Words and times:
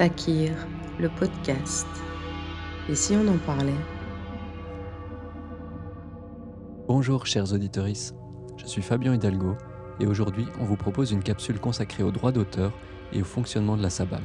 Fakir, 0.00 0.52
le 0.98 1.10
podcast. 1.10 1.86
Et 2.88 2.94
si 2.94 3.12
on 3.16 3.28
en 3.28 3.36
parlait? 3.36 3.74
Bonjour 6.88 7.26
chers 7.26 7.52
auditeurs, 7.52 7.86
je 8.56 8.66
suis 8.66 8.80
Fabien 8.80 9.12
Hidalgo 9.12 9.58
et 10.00 10.06
aujourd'hui 10.06 10.46
on 10.58 10.64
vous 10.64 10.76
propose 10.76 11.12
une 11.12 11.22
capsule 11.22 11.60
consacrée 11.60 12.02
aux 12.02 12.12
droits 12.12 12.32
d'auteur 12.32 12.72
et 13.12 13.20
au 13.20 13.26
fonctionnement 13.26 13.76
de 13.76 13.82
la 13.82 13.90
SABAM. 13.90 14.22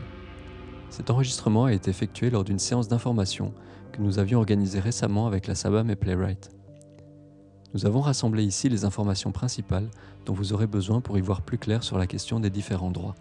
Cet 0.90 1.10
enregistrement 1.10 1.66
a 1.66 1.74
été 1.74 1.92
effectué 1.92 2.30
lors 2.30 2.46
d'une 2.46 2.58
séance 2.58 2.88
d'information 2.88 3.54
que 3.92 4.02
nous 4.02 4.18
avions 4.18 4.40
organisée 4.40 4.80
récemment 4.80 5.28
avec 5.28 5.46
la 5.46 5.56
SABAM 5.56 5.90
et 5.90 5.98
Playwright. 5.98 6.52
Nous 7.74 7.86
avons 7.86 8.00
rassemblé 8.00 8.46
ici 8.46 8.70
les 8.70 8.86
informations 8.86 9.34
principales 9.34 9.90
dont 10.26 10.34
vous 10.34 10.54
aurez 10.54 10.68
besoin 10.68 11.02
pour 11.02 11.18
y 11.18 11.22
voir 11.22 11.42
plus 11.42 11.58
clair 11.58 11.84
sur 11.84 11.98
la 11.98 12.08
question 12.08 12.40
des 12.40 12.50
différents 12.50 12.92
droits. 12.92 13.16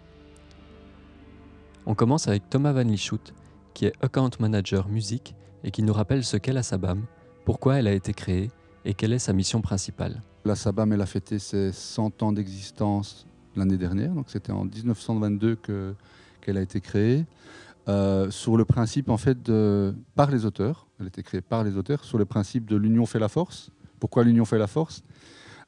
On 1.87 1.93
commence 1.93 2.27
avec 2.27 2.49
Thomas 2.49 2.73
Van 2.73 2.83
Lieshout, 2.83 3.33
qui 3.75 3.85
est 3.85 3.93
Account 4.01 4.31
Manager 4.39 4.87
musique 4.87 5.35
et 5.63 5.69
qui 5.69 5.83
nous 5.83 5.93
rappelle 5.93 6.23
ce 6.23 6.35
qu'est 6.35 6.51
la 6.51 6.63
SABAM, 6.63 7.05
pourquoi 7.45 7.75
elle 7.75 7.87
a 7.87 7.93
été 7.93 8.11
créée 8.11 8.49
et 8.85 8.95
quelle 8.95 9.13
est 9.13 9.19
sa 9.19 9.33
mission 9.33 9.61
principale. 9.61 10.23
La 10.45 10.55
SABAM, 10.55 10.93
elle 10.93 11.01
a 11.01 11.05
fêté 11.05 11.37
ses 11.37 11.71
100 11.71 12.23
ans 12.23 12.31
d'existence 12.31 13.27
l'année 13.55 13.77
dernière, 13.77 14.13
donc 14.13 14.31
c'était 14.31 14.51
en 14.51 14.65
1922 14.65 15.57
qu'elle 16.41 16.57
a 16.57 16.61
été 16.61 16.81
créée. 16.81 17.25
Euh, 17.87 18.31
sur 18.31 18.57
le 18.57 18.65
principe 18.65 19.09
en 19.09 19.17
fait 19.17 19.43
de, 19.43 19.93
par 20.15 20.31
les 20.31 20.45
auteurs, 20.45 20.87
elle 20.99 21.05
a 21.05 21.09
été 21.09 21.21
créée 21.21 21.41
par 21.41 21.63
les 21.63 21.77
auteurs, 21.77 22.03
sur 22.03 22.17
le 22.17 22.25
principe 22.25 22.65
de 22.65 22.77
l'union 22.77 23.05
fait 23.05 23.19
la 23.19 23.29
force. 23.29 23.69
Pourquoi 23.99 24.23
l'union 24.23 24.45
fait 24.45 24.57
la 24.57 24.65
force? 24.65 25.03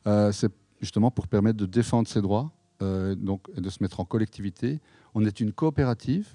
Euh, 0.08 0.32
C'est 0.32 0.52
justement 0.82 1.12
pour 1.12 1.28
permettre 1.28 1.58
de 1.58 1.68
défendre 1.68 2.08
ses 2.08 2.24
droits 2.24 2.52
euh, 2.82 3.16
et 3.56 3.62
de 3.62 3.70
se 3.70 3.82
mettre 3.82 4.00
en 4.00 4.06
collectivité. 4.06 4.80
On 5.20 5.26
est 5.26 5.40
une 5.40 5.52
coopérative, 5.52 6.28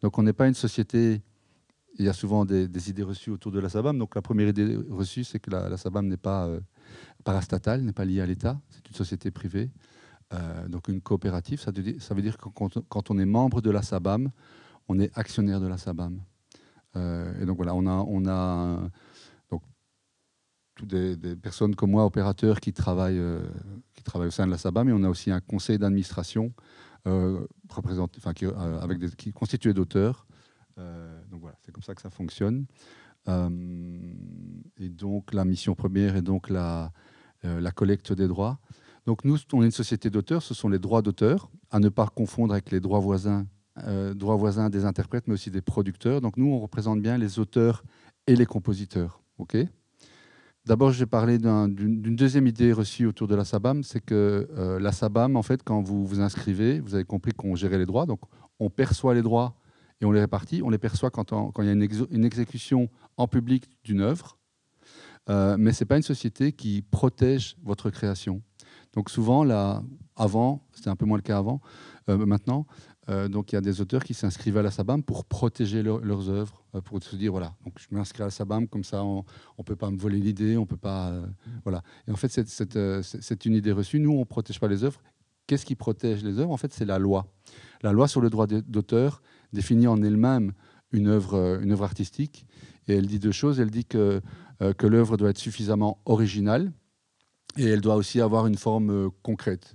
donc 0.00 0.16
on 0.16 0.22
n'est 0.22 0.32
pas 0.32 0.48
une 0.48 0.54
société. 0.54 1.20
Il 1.98 2.06
y 2.06 2.08
a 2.08 2.14
souvent 2.14 2.46
des, 2.46 2.88
idées 2.88 3.02
reçues 3.02 3.28
autour 3.28 3.52
de 3.52 3.60
la 3.60 3.68
SABAM. 3.68 3.98
Donc 3.98 4.14
la 4.14 4.22
première 4.22 4.48
idée 4.48 4.74
reçue, 4.88 5.22
c'est 5.22 5.38
que 5.38 5.50
la, 5.50 5.76
SABAM 5.76 6.06
n'est 6.06 6.16
pas 6.16 6.48
parastatale, 7.24 7.82
n'est 7.82 7.92
pas 7.92 8.06
liée 8.06 8.22
à 8.22 8.26
l'État, 8.26 8.58
c'est 8.70 8.88
une 8.88 8.94
société 8.94 9.30
privée. 9.30 9.70
donc 10.66 10.88
une 10.88 11.02
coopérative, 11.02 11.60
ça 11.60 11.72
veut 11.72 12.22
dire, 12.22 12.38
que 12.38 12.48
quand, 12.48 13.10
on 13.10 13.18
est 13.18 13.26
membre 13.26 13.60
de 13.60 13.70
la 13.70 13.82
SABAM, 13.82 14.30
on 14.88 14.98
est 14.98 15.10
actionnaire 15.14 15.60
de 15.60 15.66
la 15.66 15.76
SABAM. 15.76 16.18
Euh, 16.96 17.38
et 17.38 17.44
donc 17.44 17.56
voilà, 17.56 17.74
on 17.74 17.86
a, 17.86 18.02
on 18.08 18.26
a 18.26 18.88
des, 20.82 21.36
personnes 21.36 21.74
comme 21.74 21.90
moi, 21.90 22.06
opérateurs, 22.06 22.60
qui 22.60 22.72
travaillent, 22.72 23.18
euh, 23.18 23.42
qui 23.92 24.02
travaillent 24.02 24.28
au 24.28 24.32
sein 24.32 24.46
de 24.46 24.50
la 24.50 24.58
SABAM, 24.58 24.88
et 24.88 24.92
on 24.94 25.04
a 25.04 25.10
aussi 25.10 25.30
un 25.30 25.40
conseil 25.40 25.78
d'administration 25.78 26.54
euh, 27.06 27.46
enfin, 27.70 28.32
qui, 28.32 28.46
avec 28.46 28.98
des, 28.98 29.10
qui 29.10 29.30
est 29.30 29.32
constitué 29.32 29.74
d'auteurs. 29.74 30.26
donc 30.76 31.40
voilà, 31.40 31.56
c'est 31.62 31.72
comme 31.72 31.82
ça 31.82 31.94
que 31.94 32.02
ça 32.02 32.10
fonctionne. 32.10 32.66
et 33.28 34.88
donc 34.88 35.32
la 35.34 35.44
mission 35.44 35.74
première 35.74 36.16
est 36.16 36.22
donc 36.22 36.50
la, 36.50 36.92
collecte 37.74 38.12
des 38.12 38.28
droits. 38.28 38.58
Donc 39.06 39.24
nous, 39.24 39.36
on 39.52 39.62
est 39.62 39.66
une 39.66 39.72
société 39.72 40.10
d'auteurs, 40.10 40.42
ce 40.42 40.54
sont 40.54 40.68
les 40.68 40.78
droits 40.78 41.02
d'auteur, 41.02 41.50
à 41.70 41.80
ne 41.80 41.88
pas 41.88 42.06
confondre 42.06 42.52
avec 42.52 42.70
les 42.70 42.78
droits 42.78 43.00
voisins 43.00 43.46
euh, 43.78 44.12
droits 44.12 44.36
voisins 44.36 44.68
des 44.68 44.84
interprètes, 44.84 45.26
mais 45.26 45.34
aussi 45.34 45.50
des 45.50 45.62
producteurs. 45.62 46.20
Donc 46.20 46.36
nous, 46.36 46.46
on 46.46 46.60
représente 46.60 47.00
bien 47.00 47.16
les 47.16 47.38
auteurs 47.38 47.84
et 48.26 48.36
les 48.36 48.44
compositeurs. 48.44 49.22
Ok? 49.38 49.56
D'abord, 50.64 50.92
je 50.92 51.00
vais 51.00 51.06
parler 51.06 51.38
d'une 51.38 52.14
deuxième 52.14 52.46
idée 52.46 52.72
reçue 52.72 53.06
autour 53.06 53.26
de 53.26 53.34
la 53.34 53.44
SABAM, 53.44 53.82
c'est 53.82 54.00
que 54.00 54.48
euh, 54.56 54.78
la 54.78 54.92
SABAM, 54.92 55.34
en 55.34 55.42
fait, 55.42 55.64
quand 55.64 55.82
vous 55.82 56.06
vous 56.06 56.20
inscrivez, 56.20 56.78
vous 56.78 56.94
avez 56.94 57.04
compris 57.04 57.32
qu'on 57.32 57.56
gérait 57.56 57.78
les 57.78 57.86
droits, 57.86 58.06
donc 58.06 58.20
on 58.60 58.70
perçoit 58.70 59.12
les 59.12 59.22
droits 59.22 59.56
et 60.00 60.04
on 60.04 60.12
les 60.12 60.20
répartit. 60.20 60.62
On 60.62 60.70
les 60.70 60.78
perçoit 60.78 61.10
quand, 61.10 61.32
il 61.58 61.64
y 61.64 61.68
a 61.68 61.72
une, 61.72 62.24
exécution 62.24 62.88
en 63.16 63.26
public 63.26 63.68
d'une 63.82 64.00
œuvre, 64.00 64.38
euh, 65.30 65.56
mais 65.58 65.72
ce 65.72 65.82
n'est 65.82 65.88
pas 65.88 65.96
une 65.96 66.02
société 66.04 66.52
qui 66.52 66.82
protège 66.82 67.56
votre 67.64 67.90
création. 67.90 68.40
Donc 68.92 69.10
souvent, 69.10 69.42
là, 69.42 69.82
avant, 70.14 70.64
c'était 70.74 70.90
un 70.90 70.96
peu 70.96 71.06
moins 71.06 71.18
le 71.18 71.22
cas 71.22 71.38
avant, 71.38 71.60
maintenant, 72.06 72.66
euh, 73.08 73.28
donc 73.28 73.50
il 73.50 73.56
y 73.56 73.58
a 73.58 73.60
des 73.60 73.80
auteurs 73.80 74.04
qui 74.04 74.14
s'inscrivent 74.14 74.58
à 74.58 74.62
la 74.62 74.70
SABAM 74.70 75.02
pour 75.02 75.24
protéger 75.24 75.82
leurs 75.82 76.30
œuvres, 76.30 76.64
euh, 76.74 76.80
pour 76.80 77.02
se 77.02 77.16
dire 77.16 77.32
voilà, 77.32 77.54
donc 77.64 77.74
je 77.76 77.86
m'inscris 77.90 78.22
à 78.22 78.26
la 78.26 78.30
SABAM 78.30 78.68
comme 78.68 78.84
ça, 78.84 79.02
on 79.02 79.24
ne 79.58 79.64
peut 79.64 79.74
pas 79.74 79.90
me 79.90 79.98
voler 79.98 80.18
l'idée, 80.18 80.56
on 80.56 80.66
peut 80.66 80.76
pas, 80.76 81.10
euh, 81.10 81.26
voilà. 81.64 81.82
Et 82.06 82.12
en 82.12 82.16
fait 82.16 82.28
c'est 82.30 83.46
une 83.46 83.54
idée 83.54 83.72
reçue. 83.72 83.98
Nous 83.98 84.12
on 84.12 84.24
protège 84.24 84.60
pas 84.60 84.68
les 84.68 84.84
œuvres. 84.84 85.02
Qu'est-ce 85.48 85.66
qui 85.66 85.74
protège 85.74 86.22
les 86.22 86.38
œuvres? 86.38 86.52
En 86.52 86.56
fait 86.56 86.72
c'est 86.72 86.84
la 86.84 87.00
loi. 87.00 87.26
La 87.82 87.92
loi 87.92 88.06
sur 88.06 88.20
le 88.20 88.30
droit 88.30 88.46
d'auteur 88.46 89.20
définit 89.52 89.88
en 89.88 90.00
elle-même 90.00 90.52
une 90.92 91.08
œuvre, 91.08 91.60
une 91.60 91.72
artistique 91.82 92.46
et 92.86 92.94
elle 92.94 93.06
dit 93.06 93.18
deux 93.18 93.32
choses. 93.32 93.58
Elle 93.58 93.70
dit 93.70 93.84
que 93.84 94.20
que 94.78 94.86
l'œuvre 94.86 95.16
doit 95.16 95.30
être 95.30 95.38
suffisamment 95.38 95.98
originale 96.04 96.72
et 97.56 97.64
elle 97.64 97.80
doit 97.80 97.96
aussi 97.96 98.20
avoir 98.20 98.46
une 98.46 98.54
forme 98.54 99.10
concrète. 99.24 99.74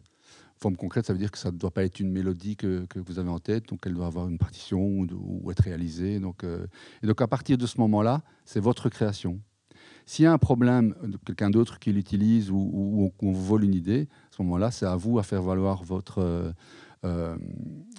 Forme 0.59 0.75
concrète, 0.75 1.05
ça 1.05 1.13
veut 1.13 1.19
dire 1.19 1.29
que 1.29 1.37
ça 1.37 1.51
ne 1.51 1.57
doit 1.57 1.69
pas 1.69 1.83
être 1.83 1.99
une 1.99 2.11
mélodie 2.11 2.55
que, 2.55 2.87
vous 2.95 3.19
avez 3.19 3.29
en 3.29 3.37
tête, 3.37 3.69
donc 3.69 3.81
elle 3.85 3.93
doit 3.93 4.07
avoir 4.07 4.27
une 4.27 4.39
partition 4.39 4.81
ou, 4.81 5.51
être 5.51 5.63
réalisée. 5.63 6.19
Donc, 6.19 6.43
euh, 6.43 6.65
et 7.03 7.07
donc 7.07 7.21
à 7.21 7.27
partir 7.27 7.59
de 7.59 7.67
ce 7.67 7.79
moment-là, 7.79 8.23
c'est 8.43 8.59
votre 8.59 8.89
création. 8.89 9.39
S'il 10.07 10.23
y 10.23 10.25
a 10.25 10.31
un 10.31 10.39
problème 10.39 10.95
de 11.03 11.17
quelqu'un 11.17 11.51
d'autre 11.51 11.77
qui 11.77 11.91
l'utilise 11.93 12.49
ou, 12.49 13.11
qu'on 13.19 13.31
vous 13.31 13.45
vole 13.45 13.65
une 13.65 13.75
idée, 13.75 14.07
à 14.31 14.35
ce 14.35 14.41
moment-là, 14.41 14.71
c'est 14.71 14.87
à 14.87 14.95
vous 14.95 15.19
à 15.19 15.23
faire 15.23 15.43
valoir 15.43 15.83
votre, 15.83 16.23
euh, 16.23 16.51
euh, 17.05 17.37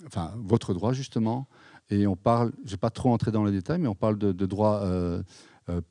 enfin, 0.08 0.32
votre 0.36 0.74
droit, 0.74 0.92
justement. 0.92 1.46
Et 1.90 2.08
on 2.08 2.16
parle, 2.16 2.50
je 2.64 2.72
vais 2.72 2.76
pas 2.76 2.90
trop 2.90 3.12
entrer 3.12 3.30
dans 3.30 3.44
les 3.44 3.52
détails, 3.52 3.78
mais 3.78 3.88
on 3.88 3.94
parle 3.94 4.18
de, 4.18 4.46
droit 4.46 4.84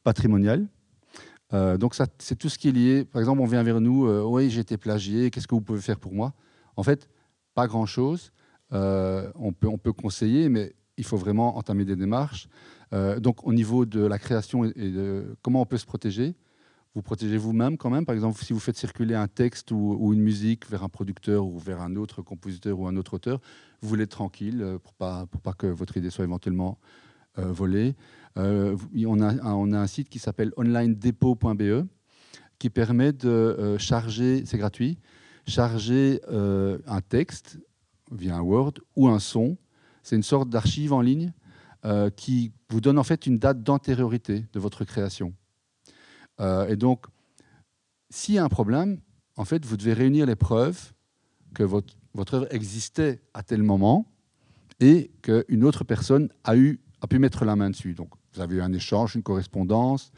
patrimonial. 0.03 0.67
donc 1.51 1.95
c'est 2.19 2.35
tout 2.35 2.49
ce 2.49 2.57
qui 2.57 2.67
est 2.67 2.73
lié. 2.73 3.05
Par 3.05 3.21
exemple, 3.21 3.41
on 3.41 3.45
vient 3.45 3.63
vers 3.63 3.79
nous, 3.79 4.05
oui, 4.23 4.49
j'ai 4.49 4.59
été 4.59 4.75
plagié, 4.77 5.31
qu'est-ce 5.31 5.47
que 5.47 5.55
vous 5.55 5.61
pouvez 5.61 5.79
faire 5.79 5.99
pour 5.99 6.13
moi? 6.13 6.33
En 6.77 6.83
fait, 6.83 7.09
pas 7.53 7.67
grand-chose. 7.67 8.31
Euh, 8.71 9.31
on, 9.35 9.51
peut, 9.51 9.67
on 9.67 9.77
peut 9.77 9.91
conseiller, 9.91 10.47
mais 10.47 10.73
il 10.97 11.03
faut 11.03 11.17
vraiment 11.17 11.57
entamer 11.57 11.85
des 11.85 11.95
démarches. 11.95 12.47
Euh, 12.93 13.19
donc, 13.19 13.45
au 13.45 13.53
niveau 13.53 13.85
de 13.85 14.05
la 14.05 14.19
création 14.19 14.63
et 14.63 14.91
de 14.91 15.35
comment 15.41 15.61
on 15.61 15.65
peut 15.65 15.77
se 15.77 15.85
protéger, 15.85 16.35
vous 16.95 17.01
protégez 17.01 17.37
vous-même 17.37 17.77
quand 17.77 17.89
même. 17.89 18.05
Par 18.05 18.15
exemple, 18.15 18.43
si 18.43 18.53
vous 18.53 18.59
faites 18.59 18.77
circuler 18.77 19.15
un 19.15 19.27
texte 19.27 19.71
ou, 19.71 20.13
une 20.13 20.21
musique 20.21 20.69
vers 20.69 20.83
un 20.83 20.89
producteur 20.89 21.45
ou 21.45 21.59
vers 21.59 21.81
un 21.81 21.95
autre 21.95 22.21
compositeur 22.21 22.79
ou 22.79 22.87
un 22.87 22.95
autre 22.95 23.15
auteur, 23.15 23.39
vous 23.81 23.99
être 23.99 24.09
tranquille 24.09 24.61
euh, 24.61 24.79
pour 24.79 24.93
pas 24.93 25.25
pour 25.27 25.41
pas 25.41 25.53
que 25.53 25.67
votre 25.67 25.97
idée 25.97 26.09
soit 26.09 26.25
éventuellement 26.25 26.77
volée. 27.39 27.95
on, 28.35 29.21
a, 29.21 29.53
on 29.53 29.71
a 29.71 29.77
un 29.77 29.85
site 29.85 30.09
qui 30.09 30.17
s'appelle 30.17 30.51
onlinedepot.be 30.57 31.85
qui 32.57 32.71
permet 32.71 33.13
de 33.13 33.77
charger, 33.77 34.41
c'est 34.47 34.57
gratuit, 34.57 34.97
charger 35.47 36.21
euh, 36.29 36.77
un 36.85 37.01
texte 37.01 37.59
via 38.11 38.35
un 38.35 38.41
Word 38.41 38.73
ou 38.95 39.07
un 39.07 39.19
son. 39.19 39.57
C'est 40.03 40.15
une 40.15 40.23
sorte 40.23 40.49
d'archive 40.49 40.93
en 40.93 41.01
ligne 41.01 41.33
euh, 41.85 42.09
qui 42.09 42.51
vous 42.69 42.81
donne 42.81 42.99
en 42.99 43.03
fait 43.03 43.25
une 43.25 43.39
date 43.39 43.63
d'antériorité 43.63 44.45
de 44.53 44.59
votre 44.59 44.83
création. 44.85 45.33
Euh, 46.39 46.67
et 46.67 46.75
donc, 46.75 47.05
s'il 48.09 48.35
y 48.35 48.37
a 48.37 48.43
un 48.43 48.49
problème, 48.49 48.99
en 49.35 49.45
fait, 49.45 49.65
vous 49.65 49.77
devez 49.77 49.93
réunir 49.93 50.25
les 50.25 50.35
preuves 50.35 50.93
que 51.53 51.63
votre, 51.63 51.95
votre 52.13 52.35
œuvre 52.35 52.47
existait 52.51 53.21
à 53.33 53.43
tel 53.43 53.63
moment 53.63 54.05
et 54.79 55.11
qu'une 55.21 55.63
autre 55.63 55.83
personne 55.83 56.29
a, 56.43 56.55
eu, 56.55 56.79
a 57.01 57.07
pu 57.07 57.19
mettre 57.19 57.45
la 57.45 57.55
main 57.55 57.69
dessus. 57.69 57.93
Donc, 57.93 58.09
vous 58.33 58.41
avez 58.41 58.57
eu 58.57 58.61
un 58.61 58.73
échange, 58.73 59.15
une 59.15 59.23
correspondance, 59.23 60.11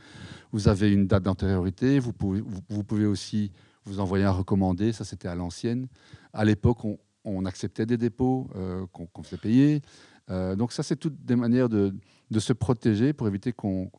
vous 0.51 0.67
avez 0.67 0.91
une 0.91 1.07
date 1.07 1.23
d'antériorité, 1.23 1.99
vous 1.99 2.13
pouvez, 2.13 2.41
vous 2.41 2.83
pouvez 2.83 3.05
aussi 3.05 3.51
vous 3.85 3.99
envoyez 3.99 4.25
un 4.25 4.31
recommandé, 4.31 4.91
ça 4.91 5.03
c'était 5.03 5.27
à 5.27 5.35
l'ancienne. 5.35 5.87
À 6.33 6.45
l'époque, 6.45 6.79
on, 7.23 7.45
acceptait 7.45 7.85
des 7.85 7.97
dépôts 7.97 8.49
euh, 8.55 8.85
qu'on 8.91 9.23
faisait 9.23 9.37
payer. 9.37 9.81
Euh, 10.29 10.55
donc 10.55 10.71
ça, 10.71 10.83
c'est 10.83 10.95
toutes 10.95 11.23
des 11.25 11.35
manières 11.35 11.69
de, 11.69 11.93
se 12.37 12.53
protéger 12.53 13.13
pour 13.13 13.27
éviter 13.27 13.51
qu'on 13.53 13.91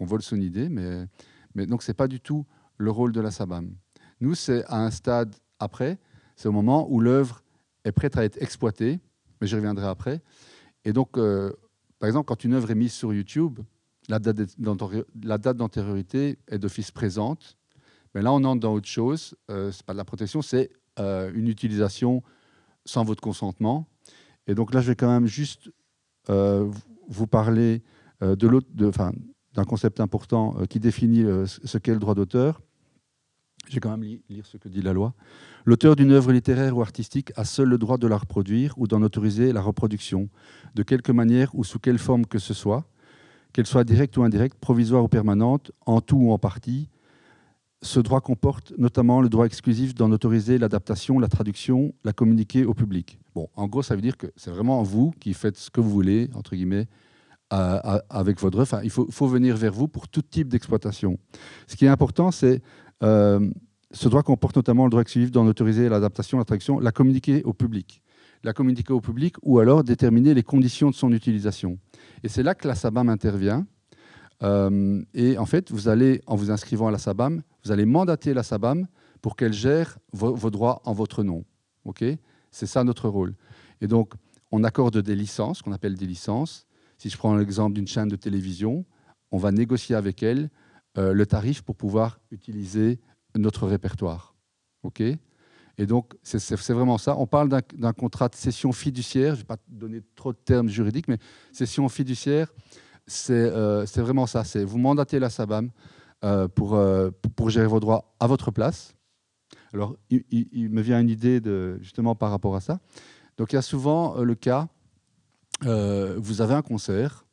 vole 0.00 0.22
son 0.22 0.40
idée. 0.40 0.68
Mais, 0.68 1.06
mais 1.54 1.66
donc, 1.66 1.82
ce 1.82 1.90
n'est 1.90 1.94
pas 1.94 2.08
du 2.08 2.20
tout 2.20 2.46
le 2.78 2.90
rôle 2.90 3.12
de 3.12 3.20
la 3.20 3.30
SABAM. 3.30 3.74
Nous, 4.20 4.34
c'est 4.34 4.64
à 4.66 4.84
un 4.84 4.90
stade 4.90 5.34
après, 5.58 5.98
c'est 6.36 6.48
au 6.48 6.52
moment 6.52 6.86
où 6.90 7.00
l'œuvre 7.00 7.42
est 7.84 7.92
prête 7.92 8.16
à 8.16 8.24
être 8.24 8.40
exploitée, 8.40 9.00
mais 9.40 9.46
j'y 9.46 9.54
reviendrai 9.54 9.86
après. 9.86 10.20
Et 10.84 10.92
donc, 10.92 11.16
euh, 11.16 11.52
par 11.98 12.08
exemple, 12.08 12.26
quand 12.26 12.44
une 12.44 12.54
œuvre 12.54 12.70
est 12.70 12.76
mise 12.76 12.92
sur 12.92 13.12
YouTube, 13.12 13.60
la 14.08 14.18
date 14.18 15.56
d'antériorité 15.56 16.38
est 16.48 16.58
d'office 16.58 16.90
présente 16.90 17.56
mais 18.14 18.22
là, 18.22 18.32
on 18.32 18.44
entre 18.44 18.60
dans 18.60 18.74
autre 18.74 18.88
chose. 18.88 19.34
Euh, 19.50 19.72
ce 19.72 19.78
n'est 19.78 19.84
pas 19.84 19.92
de 19.92 19.98
la 19.98 20.04
protection, 20.04 20.42
c'est 20.42 20.70
euh, 20.98 21.30
une 21.34 21.48
utilisation 21.48 22.22
sans 22.84 23.04
votre 23.04 23.20
consentement. 23.20 23.86
Et 24.46 24.54
donc 24.54 24.74
là, 24.74 24.80
je 24.80 24.88
vais 24.88 24.96
quand 24.96 25.08
même 25.08 25.26
juste 25.26 25.70
euh, 26.28 26.68
vous 27.08 27.26
parler 27.26 27.82
de 28.20 28.46
l'autre, 28.46 28.68
d'un 28.72 29.64
concept 29.64 29.98
important 29.98 30.54
qui 30.70 30.78
définit 30.78 31.24
ce 31.44 31.76
qu'est 31.78 31.92
le 31.92 31.98
droit 31.98 32.14
d'auteur. 32.14 32.60
Je 33.68 33.74
vais 33.74 33.80
quand 33.80 33.96
même 33.96 34.18
lire 34.28 34.46
ce 34.46 34.56
que 34.58 34.68
dit 34.68 34.80
la 34.80 34.92
loi. 34.92 35.12
L'auteur 35.64 35.96
d'une 35.96 36.12
œuvre 36.12 36.32
littéraire 36.32 36.76
ou 36.76 36.82
artistique 36.82 37.32
a 37.34 37.44
seul 37.44 37.68
le 37.68 37.78
droit 37.78 37.98
de 37.98 38.06
la 38.06 38.16
reproduire 38.16 38.74
ou 38.76 38.86
d'en 38.86 39.02
autoriser 39.02 39.52
la 39.52 39.60
reproduction, 39.60 40.28
de 40.76 40.84
quelque 40.84 41.10
manière 41.10 41.52
ou 41.54 41.64
sous 41.64 41.80
quelle 41.80 41.98
forme 41.98 42.26
que 42.26 42.38
ce 42.38 42.54
soit, 42.54 42.88
qu'elle 43.52 43.66
soit 43.66 43.84
directe 43.84 44.16
ou 44.16 44.22
indirecte, 44.22 44.58
provisoire 44.58 45.02
ou 45.02 45.08
permanente, 45.08 45.72
en 45.86 46.00
tout 46.00 46.16
ou 46.16 46.32
en 46.32 46.38
partie. 46.38 46.88
Ce 47.82 47.98
droit 47.98 48.20
comporte 48.20 48.72
notamment 48.78 49.20
le 49.20 49.28
droit 49.28 49.44
exclusif 49.44 49.94
d'en 49.94 50.12
autoriser 50.12 50.56
l'adaptation, 50.56 51.18
la 51.18 51.28
traduction, 51.28 51.92
la 52.04 52.12
communiquer 52.12 52.64
au 52.64 52.74
public. 52.74 53.18
Bon, 53.34 53.48
en 53.56 53.66
gros, 53.66 53.82
ça 53.82 53.96
veut 53.96 54.02
dire 54.02 54.16
que 54.16 54.28
c'est 54.36 54.50
vraiment 54.50 54.82
vous 54.82 55.12
qui 55.18 55.34
faites 55.34 55.56
ce 55.56 55.68
que 55.68 55.80
vous 55.80 55.90
voulez, 55.90 56.30
entre 56.34 56.54
guillemets, 56.54 56.86
avec 57.50 58.40
votre 58.40 58.58
œuvre. 58.58 58.80
Il 58.82 58.90
faut, 58.90 59.06
faut, 59.10 59.26
venir 59.26 59.56
vers 59.56 59.72
vous 59.72 59.88
pour 59.88 60.08
tout 60.08 60.22
type 60.22 60.48
d'exploitation. 60.48 61.18
Ce 61.66 61.76
qui 61.76 61.84
est 61.84 61.88
important, 61.88 62.30
c'est 62.30 62.62
euh, 63.02 63.50
ce 63.90 64.08
droit 64.08 64.22
comporte 64.22 64.56
notamment 64.56 64.84
le 64.84 64.90
droit 64.90 65.02
exclusif 65.02 65.30
d'en 65.30 65.46
autoriser 65.46 65.88
l'adaptation, 65.88 66.38
la 66.38 66.44
traduction, 66.44 66.78
la 66.78 66.92
communiquer 66.92 67.42
au 67.42 67.52
public. 67.52 68.02
La 68.42 68.52
communiquer 68.52 68.92
au 68.92 69.00
public 69.00 69.36
ou 69.42 69.58
alors 69.58 69.84
déterminer 69.84 70.34
les 70.34 70.42
conditions 70.42 70.90
de 70.90 70.94
son 70.94 71.12
utilisation. 71.12 71.78
Et 72.22 72.28
c'est 72.28 72.42
là 72.42 72.54
que 72.54 72.66
la 72.66 72.74
SABAM 72.74 73.08
intervient. 73.08 73.66
Euh, 74.42 75.02
et 75.14 75.38
en 75.38 75.46
fait, 75.46 75.70
vous 75.70 75.88
allez, 75.88 76.20
en 76.26 76.36
vous 76.36 76.50
inscrivant 76.50 76.88
à 76.88 76.90
la 76.90 76.98
SABAM, 76.98 77.42
vous 77.64 77.70
allez 77.70 77.84
mandater 77.84 78.34
la 78.34 78.42
SABAM 78.42 78.86
pour 79.20 79.36
qu'elle 79.36 79.52
gère 79.52 79.98
vos, 80.12 80.50
droits 80.50 80.82
en 80.84 80.92
votre 80.92 81.22
nom. 81.22 81.44
C'est 82.50 82.66
ça 82.66 82.84
notre 82.84 83.08
rôle. 83.08 83.34
Et 83.80 83.86
donc, 83.86 84.12
on 84.50 84.64
accorde 84.64 84.98
des 84.98 85.14
licences, 85.14 85.62
qu'on 85.62 85.72
appelle 85.72 85.96
des 85.96 86.06
licences. 86.06 86.66
Si 86.98 87.08
je 87.08 87.16
prends 87.16 87.34
l'exemple 87.34 87.74
d'une 87.74 87.86
chaîne 87.86 88.08
de 88.08 88.16
télévision, 88.16 88.84
on 89.30 89.38
va 89.38 89.50
négocier 89.50 89.96
avec 89.96 90.22
elle 90.22 90.50
euh, 90.98 91.12
le 91.12 91.26
tarif 91.26 91.62
pour 91.62 91.76
pouvoir 91.76 92.20
utiliser 92.30 93.00
notre 93.36 93.66
répertoire. 93.66 94.34
Et 95.78 95.86
donc, 95.86 96.12
c'est 96.22 96.72
vraiment 96.72 96.98
ça. 96.98 97.16
On 97.16 97.26
parle 97.26 97.48
d'un 97.48 97.92
contrat 97.92 98.28
de 98.28 98.34
cession 98.34 98.72
fiduciaire. 98.72 99.34
Je 99.34 99.40
ne 99.40 99.42
vais 99.42 99.46
pas 99.46 99.56
donner 99.68 100.02
trop 100.14 100.32
de 100.32 100.38
termes 100.38 100.68
juridiques, 100.68 101.08
mais 101.08 101.18
cession 101.52 101.88
fiduciaire, 101.88 102.52
c'est 103.06 103.32
euh, 103.32 103.86
vraiment 103.96 104.26
ça. 104.26 104.44
C'est 104.44 104.64
vous 104.64 104.78
mandatez 104.78 105.18
la 105.18 105.30
SABAM 105.30 105.70
pour, 106.54 106.80
pour 107.36 107.50
gérer 107.50 107.66
vos 107.66 107.80
droits 107.80 108.14
à 108.20 108.26
votre 108.26 108.50
place. 108.50 108.94
Alors, 109.72 109.96
il, 110.10 110.70
me 110.70 110.80
vient 110.80 111.00
une 111.00 111.10
idée 111.10 111.40
justement 111.80 112.14
par 112.14 112.30
rapport 112.30 112.54
à 112.54 112.60
ça. 112.60 112.78
Donc, 113.36 113.52
il 113.52 113.56
y 113.56 113.58
a 113.58 113.62
souvent 113.62 114.16
le 114.20 114.34
cas, 114.34 114.68
vous 115.62 116.40
avez 116.40 116.54
un 116.54 116.62
concert 116.62 117.26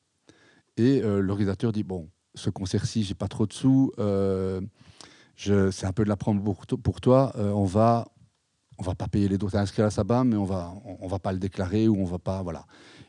et 0.77 1.01
l'organisateur 1.01 1.71
dit, 1.71 1.83
bon, 1.83 2.09
ce 2.36 2.50
concert-ci, 2.50 3.03
j'ai 3.03 3.13
pas 3.13 3.27
trop 3.27 3.45
de 3.45 3.53
sous, 3.53 3.91
euh, 4.00 4.62
c'est 5.36 5.86
un 5.86 5.94
peu 5.94 6.03
de 6.03 6.09
la 6.09 6.18
prendre 6.18 6.41
pour, 6.41 7.01
toi, 7.01 7.33
euh, 7.38 7.51
on 7.51 7.65
va 7.65 8.07
on 8.77 8.83
va 8.83 8.95
pas 8.95 9.09
payer 9.09 9.27
les 9.27 9.38
droits 9.38 9.57
inscrits 9.57 9.81
à 9.81 9.86
la 9.86 9.91
SABAM, 9.91 10.30
mais 10.30 10.38
on 10.38 10.45
va 10.45 10.74
on, 11.01 11.07
va 11.07 11.19
pas 11.19 11.33
le 11.33 11.39
déclarer 11.39 11.89
ou 11.89 11.97
on 11.97 12.06
va 12.06 12.18
pas 12.18 12.41
voilà. 12.44 12.65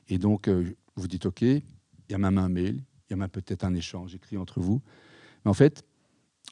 Et 0.09 0.19
donc 0.19 0.49
euh, 0.49 0.77
vous 0.97 1.07
dites 1.07 1.27
ok, 1.27 1.43
il 1.43 1.63
y 2.09 2.15
a 2.15 2.19
même 2.19 2.39
un 2.39 2.49
mail, 2.49 2.83
il 3.09 3.11
y 3.11 3.15
a 3.15 3.17
même 3.17 3.29
peut-être 3.29 3.63
un 3.63 3.75
échange 3.75 4.15
écrit 4.17 4.37
entre 4.37 4.59
vous. 4.61 4.83
Mais 5.45 5.51
en 5.51 5.55
fait, 5.55 5.85